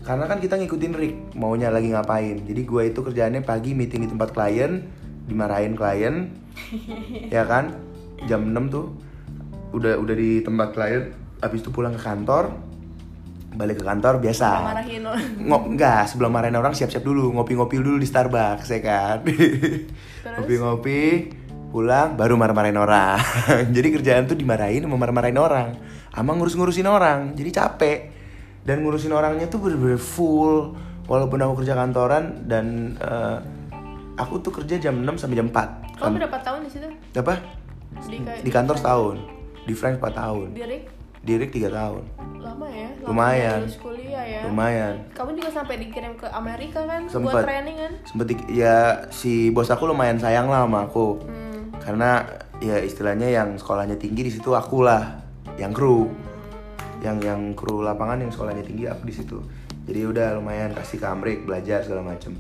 [0.06, 2.46] Karena kan kita ngikutin Rick maunya lagi ngapain.
[2.46, 4.86] Jadi gue itu kerjaannya pagi meeting di tempat klien
[5.26, 6.16] dimarahin klien
[7.36, 7.74] ya kan?
[8.30, 8.86] Jam 6 tuh
[9.76, 11.12] udah udah di tempat klien
[11.44, 12.56] habis itu pulang ke kantor
[13.56, 15.02] balik ke kantor biasa marahin
[15.48, 19.18] Ngo enggak, sebelum marahin orang siap-siap dulu, ngopi-ngopi dulu di Starbucks ya kan.
[20.36, 21.02] Ngopi-ngopi,
[21.72, 23.20] pulang baru marah-marahin orang.
[23.76, 25.68] jadi kerjaan tuh dimarahin sama marah-marahin orang.
[26.12, 28.00] Sama ngurus-ngurusin orang, jadi capek.
[28.66, 30.74] dan ngurusin orangnya tuh bener-bener full
[31.06, 33.38] walaupun aku kerja kantoran dan eh,
[34.18, 36.90] aku tuh kerja jam 6 sampai jam 4 Kamu berapa tahun di situ?
[37.14, 37.46] apa
[38.10, 39.16] Di, di kantor setahun
[39.70, 40.84] di Frank 4 tahun Di Rick?
[41.26, 42.04] Di Rick 3 tahun
[42.38, 42.90] Lama ya?
[43.02, 43.60] Lama Lumayan.
[43.82, 44.42] kuliah ya?
[44.46, 47.10] lumayan Kamu juga sampai dikirim ke Amerika kan?
[47.10, 47.34] Sempet.
[47.34, 47.92] Buat training kan?
[48.06, 48.78] sempet ya
[49.10, 51.74] si bos aku lumayan sayang lah sama aku Hmm.
[51.82, 52.24] karena
[52.62, 55.20] ya istilahnya yang sekolahnya tinggi di situ aku lah
[55.58, 56.08] yang kru
[57.02, 59.38] yang yang kru lapangan yang sekolahnya tinggi aku di situ
[59.86, 62.34] jadi udah lumayan kasih ke Amrik belajar segala macem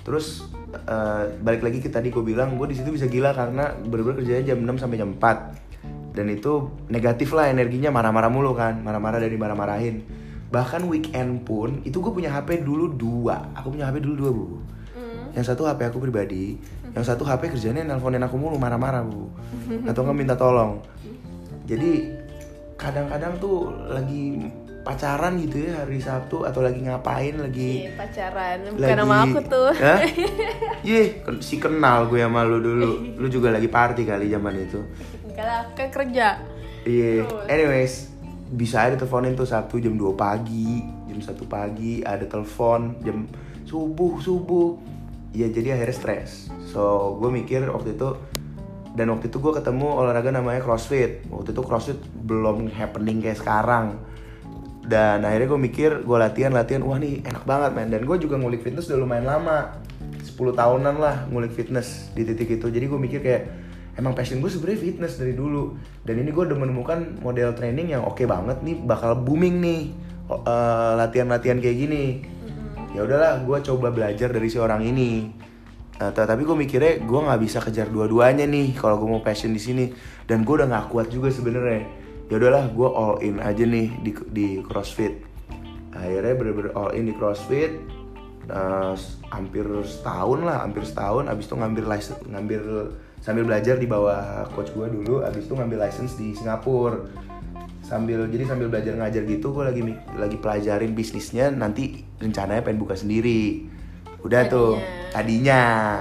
[0.00, 4.22] terus eh, balik lagi ke tadi gue bilang gue di situ bisa gila karena bener-bener
[4.22, 5.65] kerjanya jam 6 sampai jam 4
[6.16, 6.52] dan itu
[6.86, 10.00] negatif lah energinya marah-marah mulu kan marah-marah dari marah-marahin
[10.46, 14.46] bahkan weekend pun itu gue punya HP dulu dua aku punya HP dulu dua bu
[14.96, 15.28] Hmm.
[15.30, 16.56] yang satu HP aku pribadi
[16.90, 19.28] yang satu HP kerjanya nelponin aku mulu marah-marah bu
[19.90, 20.80] atau nggak minta tolong
[21.62, 22.16] jadi
[22.74, 24.48] kadang-kadang tuh lagi
[24.80, 28.56] pacaran gitu ya hari Sabtu atau lagi ngapain lagi Iya, pacaran.
[28.70, 29.70] Bukan lagi nama aku tuh.
[30.86, 33.18] Yeh, ken- si kenal gue sama lu dulu.
[33.18, 34.78] Lu juga lagi party kali zaman itu.
[35.36, 36.40] Enggak lah, kan kerja.
[36.88, 37.28] Iya.
[37.28, 37.44] Terus?
[37.52, 37.94] Anyways,
[38.56, 40.80] bisa ada teleponin tuh Sabtu jam 2 pagi,
[41.12, 43.28] jam 1 pagi ada telepon jam
[43.68, 44.80] subuh subuh.
[45.36, 46.48] Ya jadi akhirnya stres.
[46.72, 48.16] So gue mikir waktu itu
[48.96, 51.28] dan waktu itu gue ketemu olahraga namanya CrossFit.
[51.28, 54.00] Waktu itu CrossFit belum happening kayak sekarang.
[54.86, 57.92] Dan akhirnya gue mikir gue latihan latihan wah nih enak banget men.
[57.92, 59.76] Dan gue juga ngulik fitness udah lumayan lama.
[60.24, 62.72] 10 tahunan lah ngulik fitness di titik itu.
[62.72, 63.42] Jadi gue mikir kayak
[63.96, 65.76] emang passion gue sebenarnya fitness dari dulu.
[66.04, 69.82] Dan ini gue udah menemukan model training yang oke banget nih bakal booming nih
[70.30, 72.04] eh, latihan-latihan kayak gini.
[72.96, 75.28] Ya udahlah gue coba belajar dari si orang ini.
[75.96, 79.60] T- tapi gue mikirnya gue nggak bisa kejar dua-duanya nih kalau gue mau passion di
[79.60, 79.92] sini.
[80.28, 81.88] Dan gue udah nggak kuat juga sebenarnya.
[82.28, 85.24] Ya udahlah gue all in aja nih di di CrossFit.
[85.96, 87.80] Akhirnya bener-bener all in di CrossFit
[88.92, 91.28] s- hampir setahun lah hampir setahun.
[91.32, 92.62] Abis itu ngambil license ngambil
[93.26, 97.02] sambil belajar di bawah coach gue dulu abis itu ngambil license di Singapura.
[97.82, 99.82] Sambil jadi sambil belajar ngajar gitu gue lagi
[100.14, 103.66] lagi pelajarin bisnisnya nanti rencananya pengen buka sendiri.
[104.22, 104.78] Udah tuh
[105.10, 105.98] tadinya.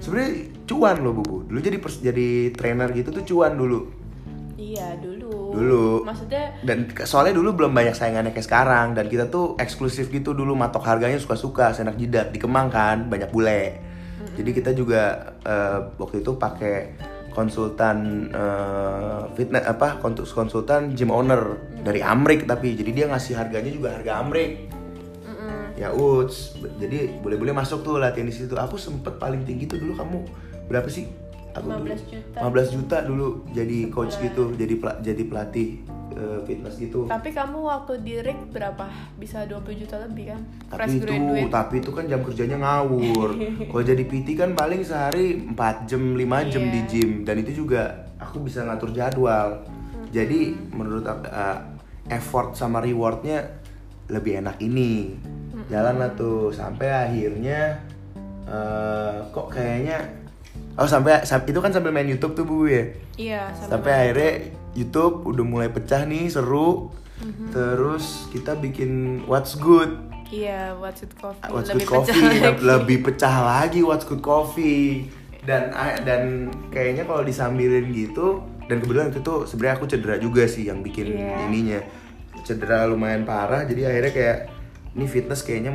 [0.00, 3.92] Sebenarnya cuan loh bubu dulu jadi pers- jadi trainer gitu tuh cuan dulu.
[4.56, 5.52] Iya, dulu.
[5.52, 6.08] Dulu.
[6.08, 8.96] Maksudnya dan soalnya dulu belum banyak saingannya kayak sekarang.
[8.96, 13.28] Dan kita tuh eksklusif gitu dulu matok harganya suka-suka senak jidat di Kemang kan banyak
[13.28, 13.85] bule
[14.34, 16.96] jadi kita juga eh, waktu itu pakai
[17.36, 20.00] konsultan eh, fitness apa
[20.32, 24.72] konsultan gym owner dari Amrik tapi jadi dia ngasih harganya juga harga Amrik.
[25.28, 25.76] Mm-mm.
[25.76, 26.56] ya uts.
[26.80, 28.56] Jadi boleh-boleh masuk tuh latihan di situ.
[28.56, 30.18] Aku sempet paling tinggi tuh dulu kamu
[30.72, 31.06] berapa sih?
[31.52, 31.92] Aku dulu.
[31.92, 32.38] 15 juta.
[32.40, 35.84] 15 juta dulu jadi coach gitu jadi jadi pelatih
[36.16, 37.04] eh, fitness gitu.
[37.04, 38.88] Tapi kamu waktu di Rick berapa?
[39.14, 40.40] Bisa 20 juta lebih kan?
[40.66, 41.14] tapi itu
[41.46, 43.36] tapi itu kan jam kerjanya ngawur.
[43.70, 46.72] Kalau jadi PT kan paling sehari 4 jam 5 jam Iya.
[46.72, 47.10] di gym.
[47.22, 47.82] Dan itu juga
[48.16, 49.62] aku bisa ngatur jadwal.
[50.08, 51.58] Jadi menurut aku eh,
[52.08, 53.60] effort sama rewardnya
[54.08, 55.12] lebih enak ini.
[55.66, 56.48] Jalan lah tuh.
[56.48, 57.76] Sampai akhirnya
[58.44, 59.98] eh, kok kayaknya
[60.76, 62.84] oh sampai sam- itu kan sambil main YouTube tuh bu ya?
[63.16, 64.65] Iya, sampai akhirnya YouTube
[65.24, 67.48] udah mulai pecah nih seru Mhm.
[67.48, 69.88] terus kita bikin What's Good
[70.26, 72.60] Iya, What's It Coffee What's lebih Good pecah Coffee lagi.
[72.60, 75.08] lebih pecah lagi What's Good Coffee
[75.42, 76.22] dan ah, dan
[76.68, 81.14] kayaknya kalau disambilin gitu dan kebetulan itu tuh sebenarnya aku cedera juga sih yang bikin
[81.14, 81.46] Iya.
[81.46, 81.80] ininya
[82.42, 84.38] cedera lumayan parah jadi akhirnya kayak
[84.92, 85.72] ini fitness kayaknya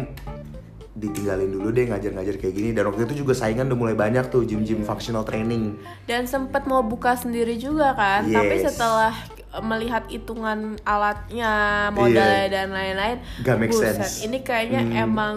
[0.91, 4.43] ditinggalin dulu deh ngajar-ngajar kayak gini dan waktu itu juga saingan udah mulai banyak tuh
[4.43, 8.75] gym-gym functional training Dan sempat mau buka sendiri juga kan, tapi Yes.
[8.75, 9.15] setelah
[9.61, 11.51] melihat hitungan alatnya,
[11.91, 12.51] modalnya Iya.
[12.53, 14.19] dan lain-lain, Gak make sense.
[14.21, 15.03] ini kayaknya Hmm.
[15.05, 15.35] emang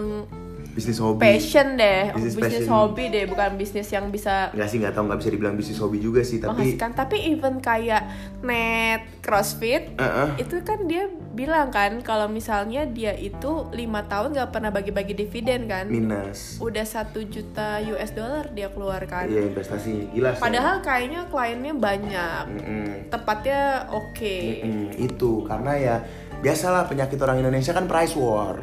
[0.75, 5.07] bisnis hobi passion deh, Bisnis hobi deh, bukan bisnis yang bisa nggak sih nggak tahu
[5.07, 6.91] nggak bisa dibilang bisnis hobi juga sih tapi menghasilkan.
[6.91, 8.03] Tapi even kayak
[8.43, 10.29] net CrossFit, Eh-eh.
[10.37, 15.65] itu kan dia bilang kan kalau misalnya dia itu lima tahun gak pernah bagi-bagi dividen
[15.65, 19.27] kan, minus udah satu juta US dollar dia keluarkan.
[19.27, 22.87] iya investasi gila sih Padahal kayaknya kliennya banyak, Mm-mm.
[23.07, 24.37] tepatnya oke.
[24.61, 25.95] Mm-mm, itu karena ya
[26.37, 28.59] biasalah penyakit orang Indonesia kan price war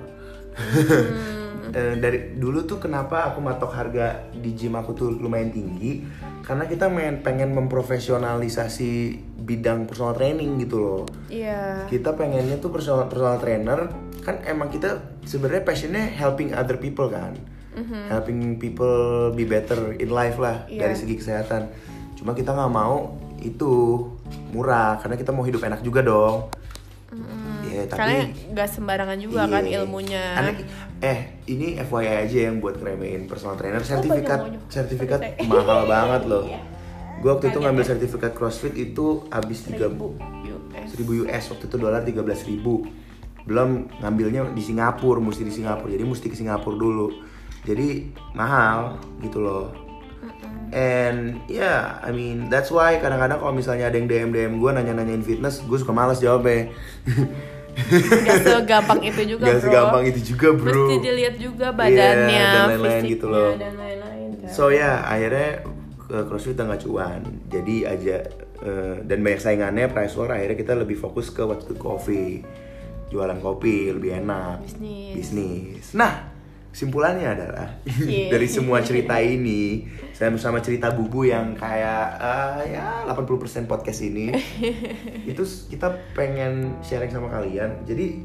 [0.53, 1.41] Hmm.
[1.73, 6.05] Eh, dari dulu tuh kenapa aku matok harga di gym aku tuh lumayan tinggi?
[6.45, 8.93] Karena kita main pengen memprofesionalisasi
[9.41, 11.03] bidang personal training gitu loh.
[11.27, 11.89] Iya.
[11.89, 13.89] kita pengennya tuh personal personal trainer.
[14.21, 17.35] Kan emang kita sebenarnya passionnya helping other people kan.
[18.13, 20.87] Helping people be better in life lah Iya.
[20.87, 21.73] dari segi kesehatan.
[22.21, 24.07] Cuma kita nggak mau itu
[24.53, 26.53] murah karena kita mau hidup enak juga dong
[27.83, 29.75] ya Oke, Karena tapi nggak sembarangan juga kan Iya.
[29.77, 30.25] ilmunya.
[30.33, 30.55] Karena-
[31.01, 34.63] eh, ini FYI aja yang buat ngeremehin personal trainer sertifikat banyak.
[34.69, 36.47] sertifikat mahal banget loh.
[36.47, 36.61] Iya.
[37.19, 37.89] Gue waktu itu ngambil ya.
[37.89, 40.19] sertifikat CrossFit itu habis 3 1000
[40.49, 40.89] US.
[40.93, 42.19] 1000 US waktu itu dolar 13.000
[42.49, 42.75] ribu
[43.43, 47.11] belum ngambilnya di Singapura mesti di Singapura jadi mesti ke Singapura dulu
[47.61, 49.75] jadi mahal gitu loh
[50.71, 55.21] and yeah I mean that's why kadang-kadang kalau misalnya ada yang DM DM gue nanya-nanyain
[55.21, 56.71] fitness gue suka males jawabnya
[57.73, 59.65] Gak segampang itu juga Gak bro.
[59.65, 63.51] segampang itu juga bro Mesti dilihat juga badannya, Iya, dan lain-lain fisiknya, gitu loh.
[63.55, 64.49] dan lain-lain kan.
[64.49, 65.51] So ya akhirnya
[66.03, 67.21] ke CrossFit udah nggak cuan.
[67.49, 68.17] Jadi aja
[68.61, 72.45] eh, dan banyak saingannya price war akhirnya kita lebih fokus ke waktu coffee.
[73.09, 74.65] Jualan kopi lebih enak.
[74.65, 75.13] Bisnis.
[75.15, 75.85] Bisnis.
[75.93, 76.32] Nah,
[76.73, 78.29] kesimpulannya adalah Cie.
[78.33, 79.85] dari semua cerita ini
[80.17, 82.07] saya bersama cerita bubu yang kayak
[82.65, 84.33] eh, ya 80% podcast ini
[85.31, 87.85] itu kita pengen sharing sama kalian.
[87.85, 88.25] Jadi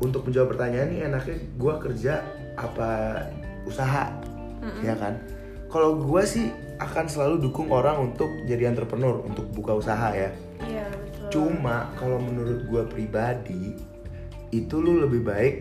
[0.00, 2.14] untuk menjawab pertanyaan ini enaknya gue kerja
[2.56, 3.22] apa
[3.68, 4.08] usaha
[4.80, 5.16] ya kan
[5.68, 6.48] kalau gue sih
[6.80, 10.32] akan selalu dukung orang untuk jadi entrepreneur untuk buka usaha ya
[10.64, 11.28] Iya betul.
[11.28, 13.76] cuma kalau menurut gue pribadi
[14.50, 15.54] itu lu lebih baik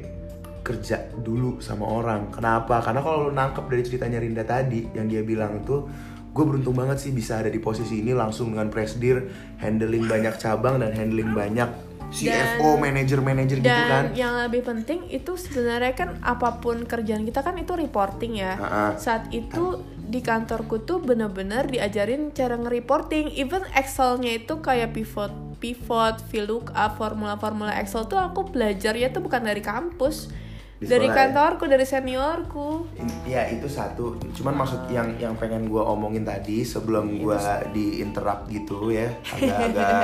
[0.70, 5.26] kerja dulu sama orang kenapa karena kalau lu nangkep dari ceritanya Rinda tadi yang dia
[5.26, 5.90] bilang tuh
[6.30, 9.26] gue beruntung banget sih bisa ada di posisi ini langsung dengan presidir
[9.58, 15.38] handling banyak cabang dan handling banyak CFO manager-manager gitu kan Dan yang lebih penting itu
[15.38, 18.58] sebenarnya kan apa pun kerjaan kita kan itu reporting ya.
[18.58, 18.86] Ha-ha.
[18.98, 23.38] Saat itu di kantorku tuh bener-bener diajarin cara nge-reporting.
[23.38, 25.30] Even Excelnya itu kayak pivot,
[25.62, 30.34] pivot, VLOOKUP, formula-formula Excel tuh aku belajarnya tuh bukan dari kampus,
[30.80, 31.14] Di dari ya?
[31.14, 32.88] kantorku, dari seniorku.
[33.28, 34.16] Ya itu satu.
[34.32, 37.36] Cuman maksud yang yang pengen gue omongin tadi sebelum gue
[37.76, 40.04] di interrupt gitu ya, agak-agak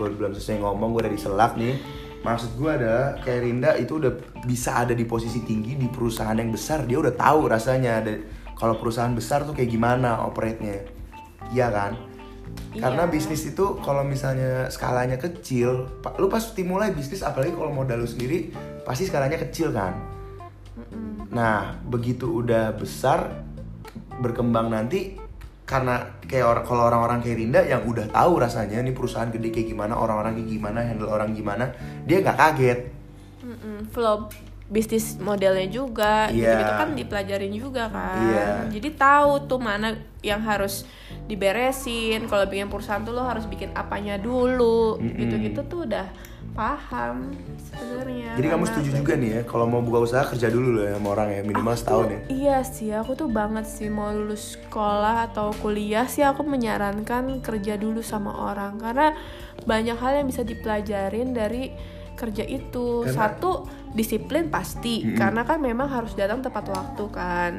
[0.00, 1.76] gue belum selesai ngomong gue udah diselak nih.
[2.24, 4.12] Maksud gue adalah kayak Rinda itu udah
[4.48, 8.00] bisa ada di posisi tinggi di perusahaan yang besar, dia udah tahu rasanya.
[8.56, 10.82] Kalau perusahaan besar tuh kayak gimana operate-nya,
[11.52, 12.07] iya kan?
[12.78, 13.10] Karena Iya.
[13.10, 15.88] bisnis itu kalau misalnya skalanya kecil,
[16.20, 18.52] lu pasti mulai bisnis apalagi kalau modal lu sendiri
[18.84, 19.96] pasti skalanya kecil kan.
[21.28, 23.44] Nah, begitu udah besar
[24.18, 25.18] berkembang nanti
[25.68, 29.68] karena kayak orang kalau orang-orang kayak Rinda yang udah tahu rasanya nih perusahaan gede kayak
[29.68, 31.72] gimana, orang-orang kayak gimana, handle orang gimana,
[32.08, 32.80] dia nggak kaget.
[33.44, 34.28] Mm-mm, flow
[34.68, 36.52] bisnis modelnya juga Iya.
[36.52, 38.48] gitu-gitu kan dipelajarin juga kan Iya.
[38.68, 40.84] jadi tahu tuh mana yang harus
[41.28, 45.14] diberesin kalau bikin perusahaan tuh lo harus bikin apanya dulu Mm-mm.
[45.14, 46.08] gitu-gitu tuh udah
[46.52, 50.84] paham sebenarnya Jadi kamu setuju juga nih ya kalau mau buka usaha kerja dulu loh
[50.84, 52.20] ya sama orang ya minimal Aku setahun ya.
[52.28, 57.76] Iya sih, aku tuh banget sih mau lulus sekolah atau kuliah sih aku menyarankan kerja
[57.76, 59.14] dulu sama orang karena
[59.62, 61.70] banyak hal yang bisa dipelajarin dari
[62.18, 63.06] kerja itu.
[63.06, 63.50] Karena- Satu,
[63.92, 65.14] disiplin pasti Mm-mm.
[65.14, 67.52] karena kan memang harus datang tepat waktu kan.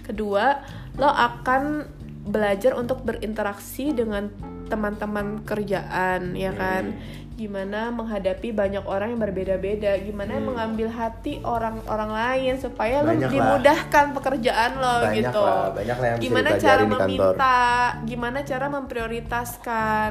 [0.00, 0.62] Kedua,
[0.94, 1.90] lo akan
[2.24, 4.32] belajar untuk berinteraksi dengan
[4.66, 6.96] teman-teman kerjaan ya kan?
[7.34, 10.54] Gimana menghadapi banyak orang yang berbeda-beda gimana Hmm.
[10.54, 13.26] mengambil hati orang-orang lain supaya lo lah.
[13.26, 15.42] dimudahkan pekerjaan lo Banyak gitu.
[15.42, 17.58] lah, banyak lah yang bisa gimana dipelajarin cara meminta
[18.06, 20.10] gimana cara memprioritaskan?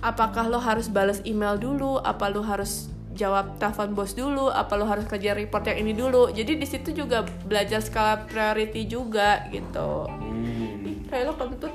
[0.00, 2.00] Apakah lo harus balas email dulu?
[2.00, 4.48] Apa lo harus jawab telepon bos dulu?
[4.48, 6.32] Apa lo harus kerja report yang ini dulu?
[6.32, 10.08] Jadi di situ juga belajar skala priority juga gitu
[11.12, 11.14] Hmm.
[11.14, 11.72] Ih, kayak lo kentut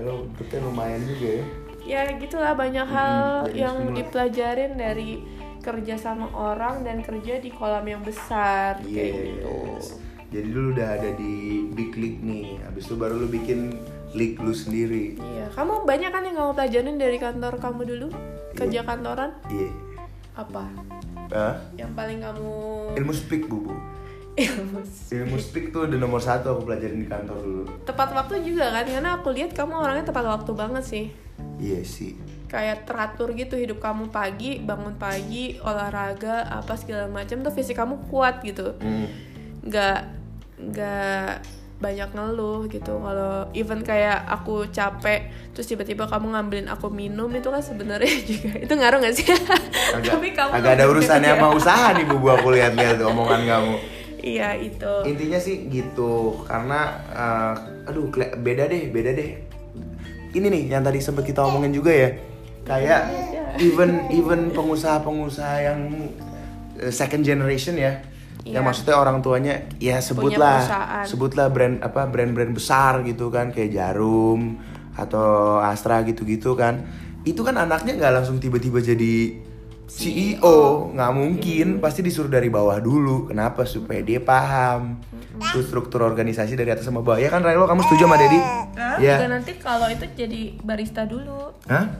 [0.00, 1.44] Lo betulnya lumayan juga ya.
[1.82, 3.96] ya gitulah banyak hal banyak yang semua.
[3.96, 5.10] dipelajarin dari
[5.58, 9.98] kerja sama orang dan kerja di kolam yang besar kayak gitu Yes.
[10.30, 11.34] Jadi lu udah ada di
[11.68, 12.56] big league nih.
[12.62, 13.76] Habis itu baru lu bikin
[14.12, 15.18] league lu sendiri.
[15.18, 18.06] iya kamu banyak kan yang kamu pelajarin dari kantor kamu dulu
[18.52, 19.68] kerja kantoran Iya.
[20.34, 20.64] apa
[21.28, 21.56] Hah?
[21.74, 22.52] yang paling kamu
[22.94, 23.72] Ilmu speak bubu.
[24.34, 27.62] Ilmu Ilmu speak tuh udah nomor satu aku pelajarin di kantor dulu.
[27.82, 31.06] tepat waktu juga kan karena aku lihat kamu orangnya tepat waktu banget sih
[31.58, 32.16] Iya sih.
[32.46, 37.96] kayak teratur gitu hidup kamu pagi bangun pagi olahraga apa segala macam tuh fisik kamu
[38.06, 39.08] kuat gitu Hmm.
[39.62, 39.98] nggak
[40.62, 41.28] nggak
[41.78, 47.48] banyak ngeluh gitu kalau even kayak aku capek terus tiba-tiba kamu ngambilin aku minum itu
[47.48, 49.26] kan sebenarnya juga itu ngaruh nggak sih
[49.90, 53.74] Agak, Tapi kamu agak ada urusannya sama usaha nih bubu aku lihat-lihat tuh omongan kamu.
[54.22, 56.80] Iya itu Intinya sih gitu karena
[57.10, 58.08] eh, aduh
[58.38, 59.30] beda deh, beda deh.
[60.32, 62.10] Ini nih yang tadi sempat kita omongin juga ya.
[62.62, 63.02] Kayak
[63.58, 65.80] even even pengusaha-pengusaha yang
[66.80, 68.00] eh, second generation ya.
[68.42, 68.66] Yang Iya.
[68.66, 70.66] maksudnya orang tuanya ya sebutlah
[71.06, 74.58] sebutlah brand apa brand-brand besar gitu kan kayak Jarum
[74.98, 76.82] atau Astra gitu-gitu kan.
[77.22, 79.38] Itu kan anaknya nggak langsung tiba-tiba jadi
[79.92, 81.66] CEO nggak mungkin.
[81.78, 83.28] Pasti disuruh dari bawah dulu.
[83.28, 83.68] Kenapa?
[83.68, 84.96] Supaya dia paham.
[85.52, 87.20] Tuh struktur organisasi dari atas sama bawah.
[87.20, 88.40] Ya kan Relo kamu setuju sama Dedi?
[88.40, 88.96] Hah?
[88.96, 89.20] ya.
[89.20, 91.52] Juga nanti kalau itu jadi barista dulu.
[91.68, 91.92] Hah?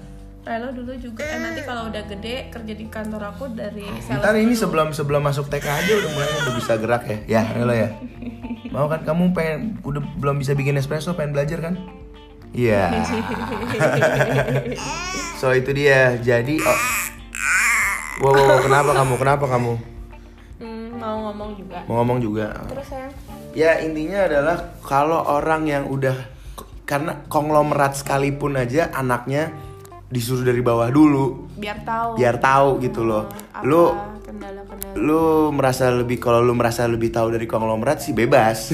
[0.43, 1.23] Relo dulu juga.
[1.23, 4.63] Eh, nanti kalau udah gede kerja di kantor aku dari sales Ntar ini dulu.
[4.65, 7.19] sebelum sebelum masuk TK aja udah mulai udah bisa gerak ya.
[7.29, 7.89] Ya Relo ya.
[8.73, 11.77] Mau kan kamu pengen udah belum bisa bikin espresso pengen belajar kan?
[12.57, 12.89] Iya.
[15.43, 16.15] So itu dia.
[16.23, 17.02] Jadi oh.
[18.19, 19.75] Wow, wow, wow, kenapa kamu kenapa kamu
[20.59, 21.79] Hmm, mau ngomong juga.
[21.85, 23.11] mau ngomong juga Terus sayang.
[23.51, 26.15] Ya intinya adalah kalau orang yang udah
[26.85, 29.51] karena konglomerat sekalipun aja anaknya
[30.07, 33.27] disuruh dari bawah dulu biar tahu biar tahu gitu loh.
[33.27, 33.91] apa Lu
[34.23, 34.95] kendala-kendala.
[34.95, 38.71] lu merasa lebih kalau lu merasa lebih tahu dari konglomerat sih bebas.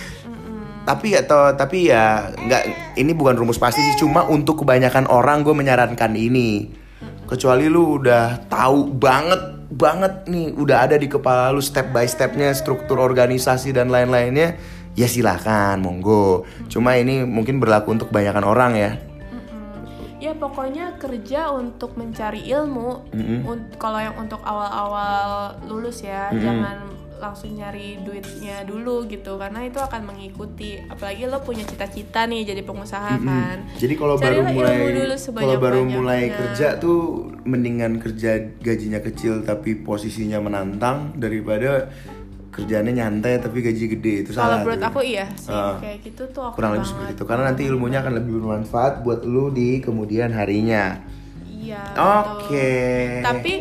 [0.86, 2.62] tapi atau tapi ya nggak
[2.94, 6.70] ini bukan rumus pasti sih cuma untuk kebanyakan orang gue menyarankan ini
[7.26, 12.54] kecuali lu udah tahu banget banget nih udah ada di kepala lu step by stepnya
[12.54, 14.54] struktur organisasi dan lain-lainnya
[14.94, 18.92] ya silakan monggo cuma ini mungkin berlaku untuk kebanyakan orang ya.
[20.16, 23.04] Ya pokoknya kerja untuk mencari ilmu.
[23.14, 23.46] Mm-mm.
[23.46, 26.42] Un- Kalau yang untuk awal-awal lulus ya, Mm-mm.
[26.42, 26.76] jangan
[27.16, 30.78] langsung nyari duitnya dulu gitu, karena itu akan mengikuti.
[30.82, 33.56] Apalagi lo punya cita-cita nih jadi pengusaha kan.
[33.74, 34.76] Jadi kalau baru mulai
[35.32, 36.98] kalau baru mulai kerja tuh
[37.42, 41.88] mendingan kerja gajinya kecil tapi posisinya menantang daripada
[42.48, 44.58] kerjaannya nyantai tapi gaji gede itu Kalau salah.
[44.60, 44.88] menurut tuh.
[44.88, 45.76] aku iya sih, Ah.
[45.76, 49.20] kayak gitu tuh aku kurang lebih seperti itu karena nanti ilmunya akan lebih bermanfaat buat
[49.22, 51.04] lu di kemudian harinya.
[51.46, 51.82] Iya.
[51.92, 52.72] Oke.
[53.12, 53.24] betul.
[53.28, 53.52] Tapi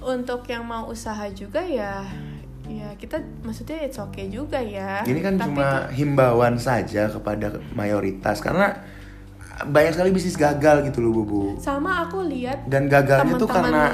[0.00, 2.06] untuk yang mau usaha juga ya
[2.76, 5.00] ya kita maksudnya it's okay juga ya.
[5.02, 8.74] Ini kan Tapi cuma himbauan saja kepada mayoritas karena
[9.64, 11.42] banyak sekali bisnis gagal gitu loh Bubu.
[11.56, 13.84] sama aku lihat Dan gagalnya tuh Teman-teman- karena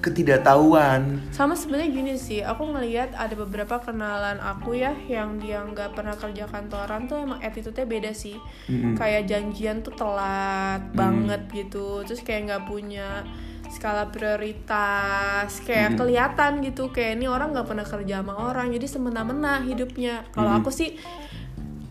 [0.00, 1.00] ketidaktahuan.
[1.30, 6.12] sama sebenarnya gini sih aku ngelihat ada beberapa kenalan aku ya yang dia nggak pernah
[6.14, 8.94] kerja kantoran tuh emang attitude-nya beda sih Mm-mm.
[8.94, 13.24] kayak janjian tuh telat banget gitu terus kayak nggak punya
[13.70, 19.60] skala prioritas kayak kelihatan gitu kayak ini orang nggak pernah kerja sama orang jadi semena-mena
[19.60, 20.96] hidupnya kalau aku sih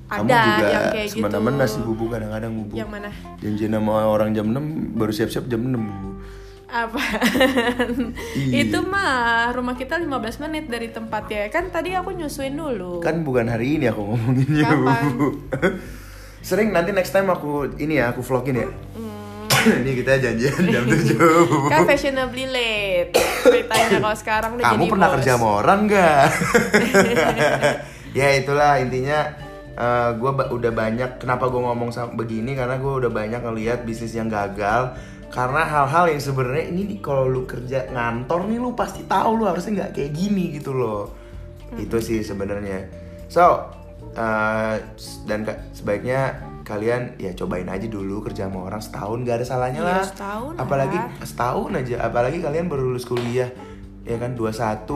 [0.03, 2.73] Kamu ada juga yang kayak gitu semena-mena sih Bubu kadang-kadang Bubu.
[2.75, 3.09] yang mana
[3.41, 6.09] Janjian sama orang jam 6 baru siap-siap jam 6 Bubu.
[6.69, 7.01] apa
[8.49, 10.09] itu mah rumah kita 15
[10.43, 15.01] menit dari tempatnya kan tadi aku nyusuin dulu Kan bukan hari ini aku ngomonginnya Kapan?
[15.05, 15.27] Bubu.
[16.43, 18.67] Sering nanti next time aku ini ya aku vlogin ya.
[19.83, 21.67] ini kita janjian jam 7 Bubu.
[21.73, 25.15] kan fashionably late ceritanya kalau sekarang udah Kamu jadi pernah bos.
[25.19, 26.25] kerja sama orang nggak?
[28.19, 29.19] ya itulah intinya
[30.13, 34.29] gue udah banyak kenapa gue ngomong sama begini karena gue udah banyak ngelihat bisnis yang
[34.29, 34.93] gagal
[35.33, 39.49] karena hal-hal yang sebenarnya ini nih kalau lu kerja ngantor nih lu pasti tahu lu
[39.49, 41.09] harusnya nggak kayak gini gitu loh
[41.73, 42.85] itu sih sebenarnya
[43.25, 43.65] so
[44.13, 44.77] uh,
[45.25, 45.41] dan
[45.73, 50.03] sebaiknya kalian ya cobain aja dulu kerja sama orang setahun gak ada salahnya Iya, lah
[50.03, 51.07] setahun apalagi lah.
[51.21, 53.51] setahun aja apalagi kalian baru lulus kuliah
[54.03, 54.87] ya kan 21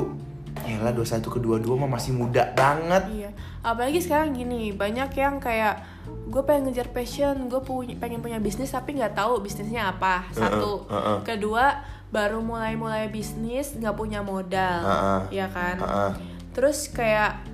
[0.66, 3.30] ya lah 21 ke 22 mah masih muda banget Iya,
[3.62, 5.84] apalagi sekarang gini banyak yang kayak
[6.28, 10.28] gue pengen ngejar passion, gue punya pengen punya bisnis tapi nggak tahu bisnisnya apa.
[10.30, 11.24] Satu, uh-uh.
[11.24, 15.22] kedua baru mulai-mulai bisnis nggak punya modal, Uh-uh.
[15.32, 15.80] ya kan?
[15.80, 16.12] Heeh.
[16.52, 17.47] Terus kayak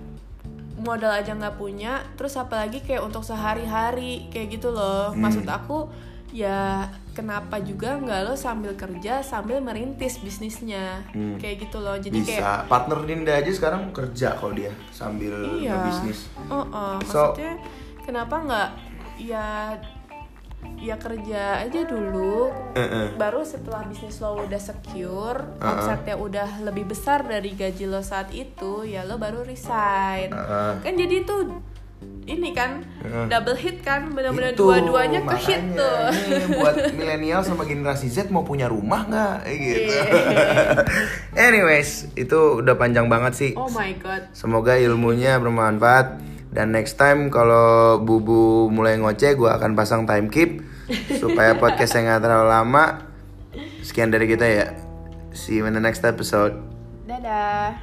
[0.84, 5.10] modal aja nggak punya, terus apalagi kayak untuk sehari-hari kayak gitu loh.
[5.10, 5.24] Hmm.
[5.24, 5.88] Maksud aku
[6.34, 11.38] ya kenapa juga nggak lo sambil kerja sambil merintis bisnisnya Hmm.
[11.38, 11.94] kayak gitu loh.
[11.96, 16.98] Jadi kayak bisa partner Dinda aja sekarang kerja kok dia sambil iya bisnis oh, oh.
[17.06, 17.54] So- maksudnya
[18.02, 18.70] kenapa nggak
[19.22, 19.78] ya
[20.76, 23.16] ya kerja aja dulu Heeh.
[23.16, 25.70] baru setelah bisnis lo udah secure Uh-uh.
[25.70, 30.72] omsetnya udah lebih besar dari gaji lo saat itu ya lo baru resign Heeh.
[30.80, 31.36] kan jadi itu
[32.24, 33.28] ini kan Uh-uh.
[33.28, 36.00] double hit kan benar-benar dua-duanya ke hit tuh
[36.54, 40.04] buat milenial sama generasi Z mau punya rumah nggak Eh, gitu Iya.
[41.48, 47.34] anyways itu udah panjang banget sih oh my god Semoga ilmunya bermanfaat dan next time
[47.34, 50.62] kalau Bubu mulai ngoceh gue akan pasang time keep
[51.22, 52.86] supaya podcastnya nggak terlalu lama.
[53.82, 54.68] Sekian dari kita ya.
[55.34, 56.56] See you in the next episode.
[57.04, 57.76] dadah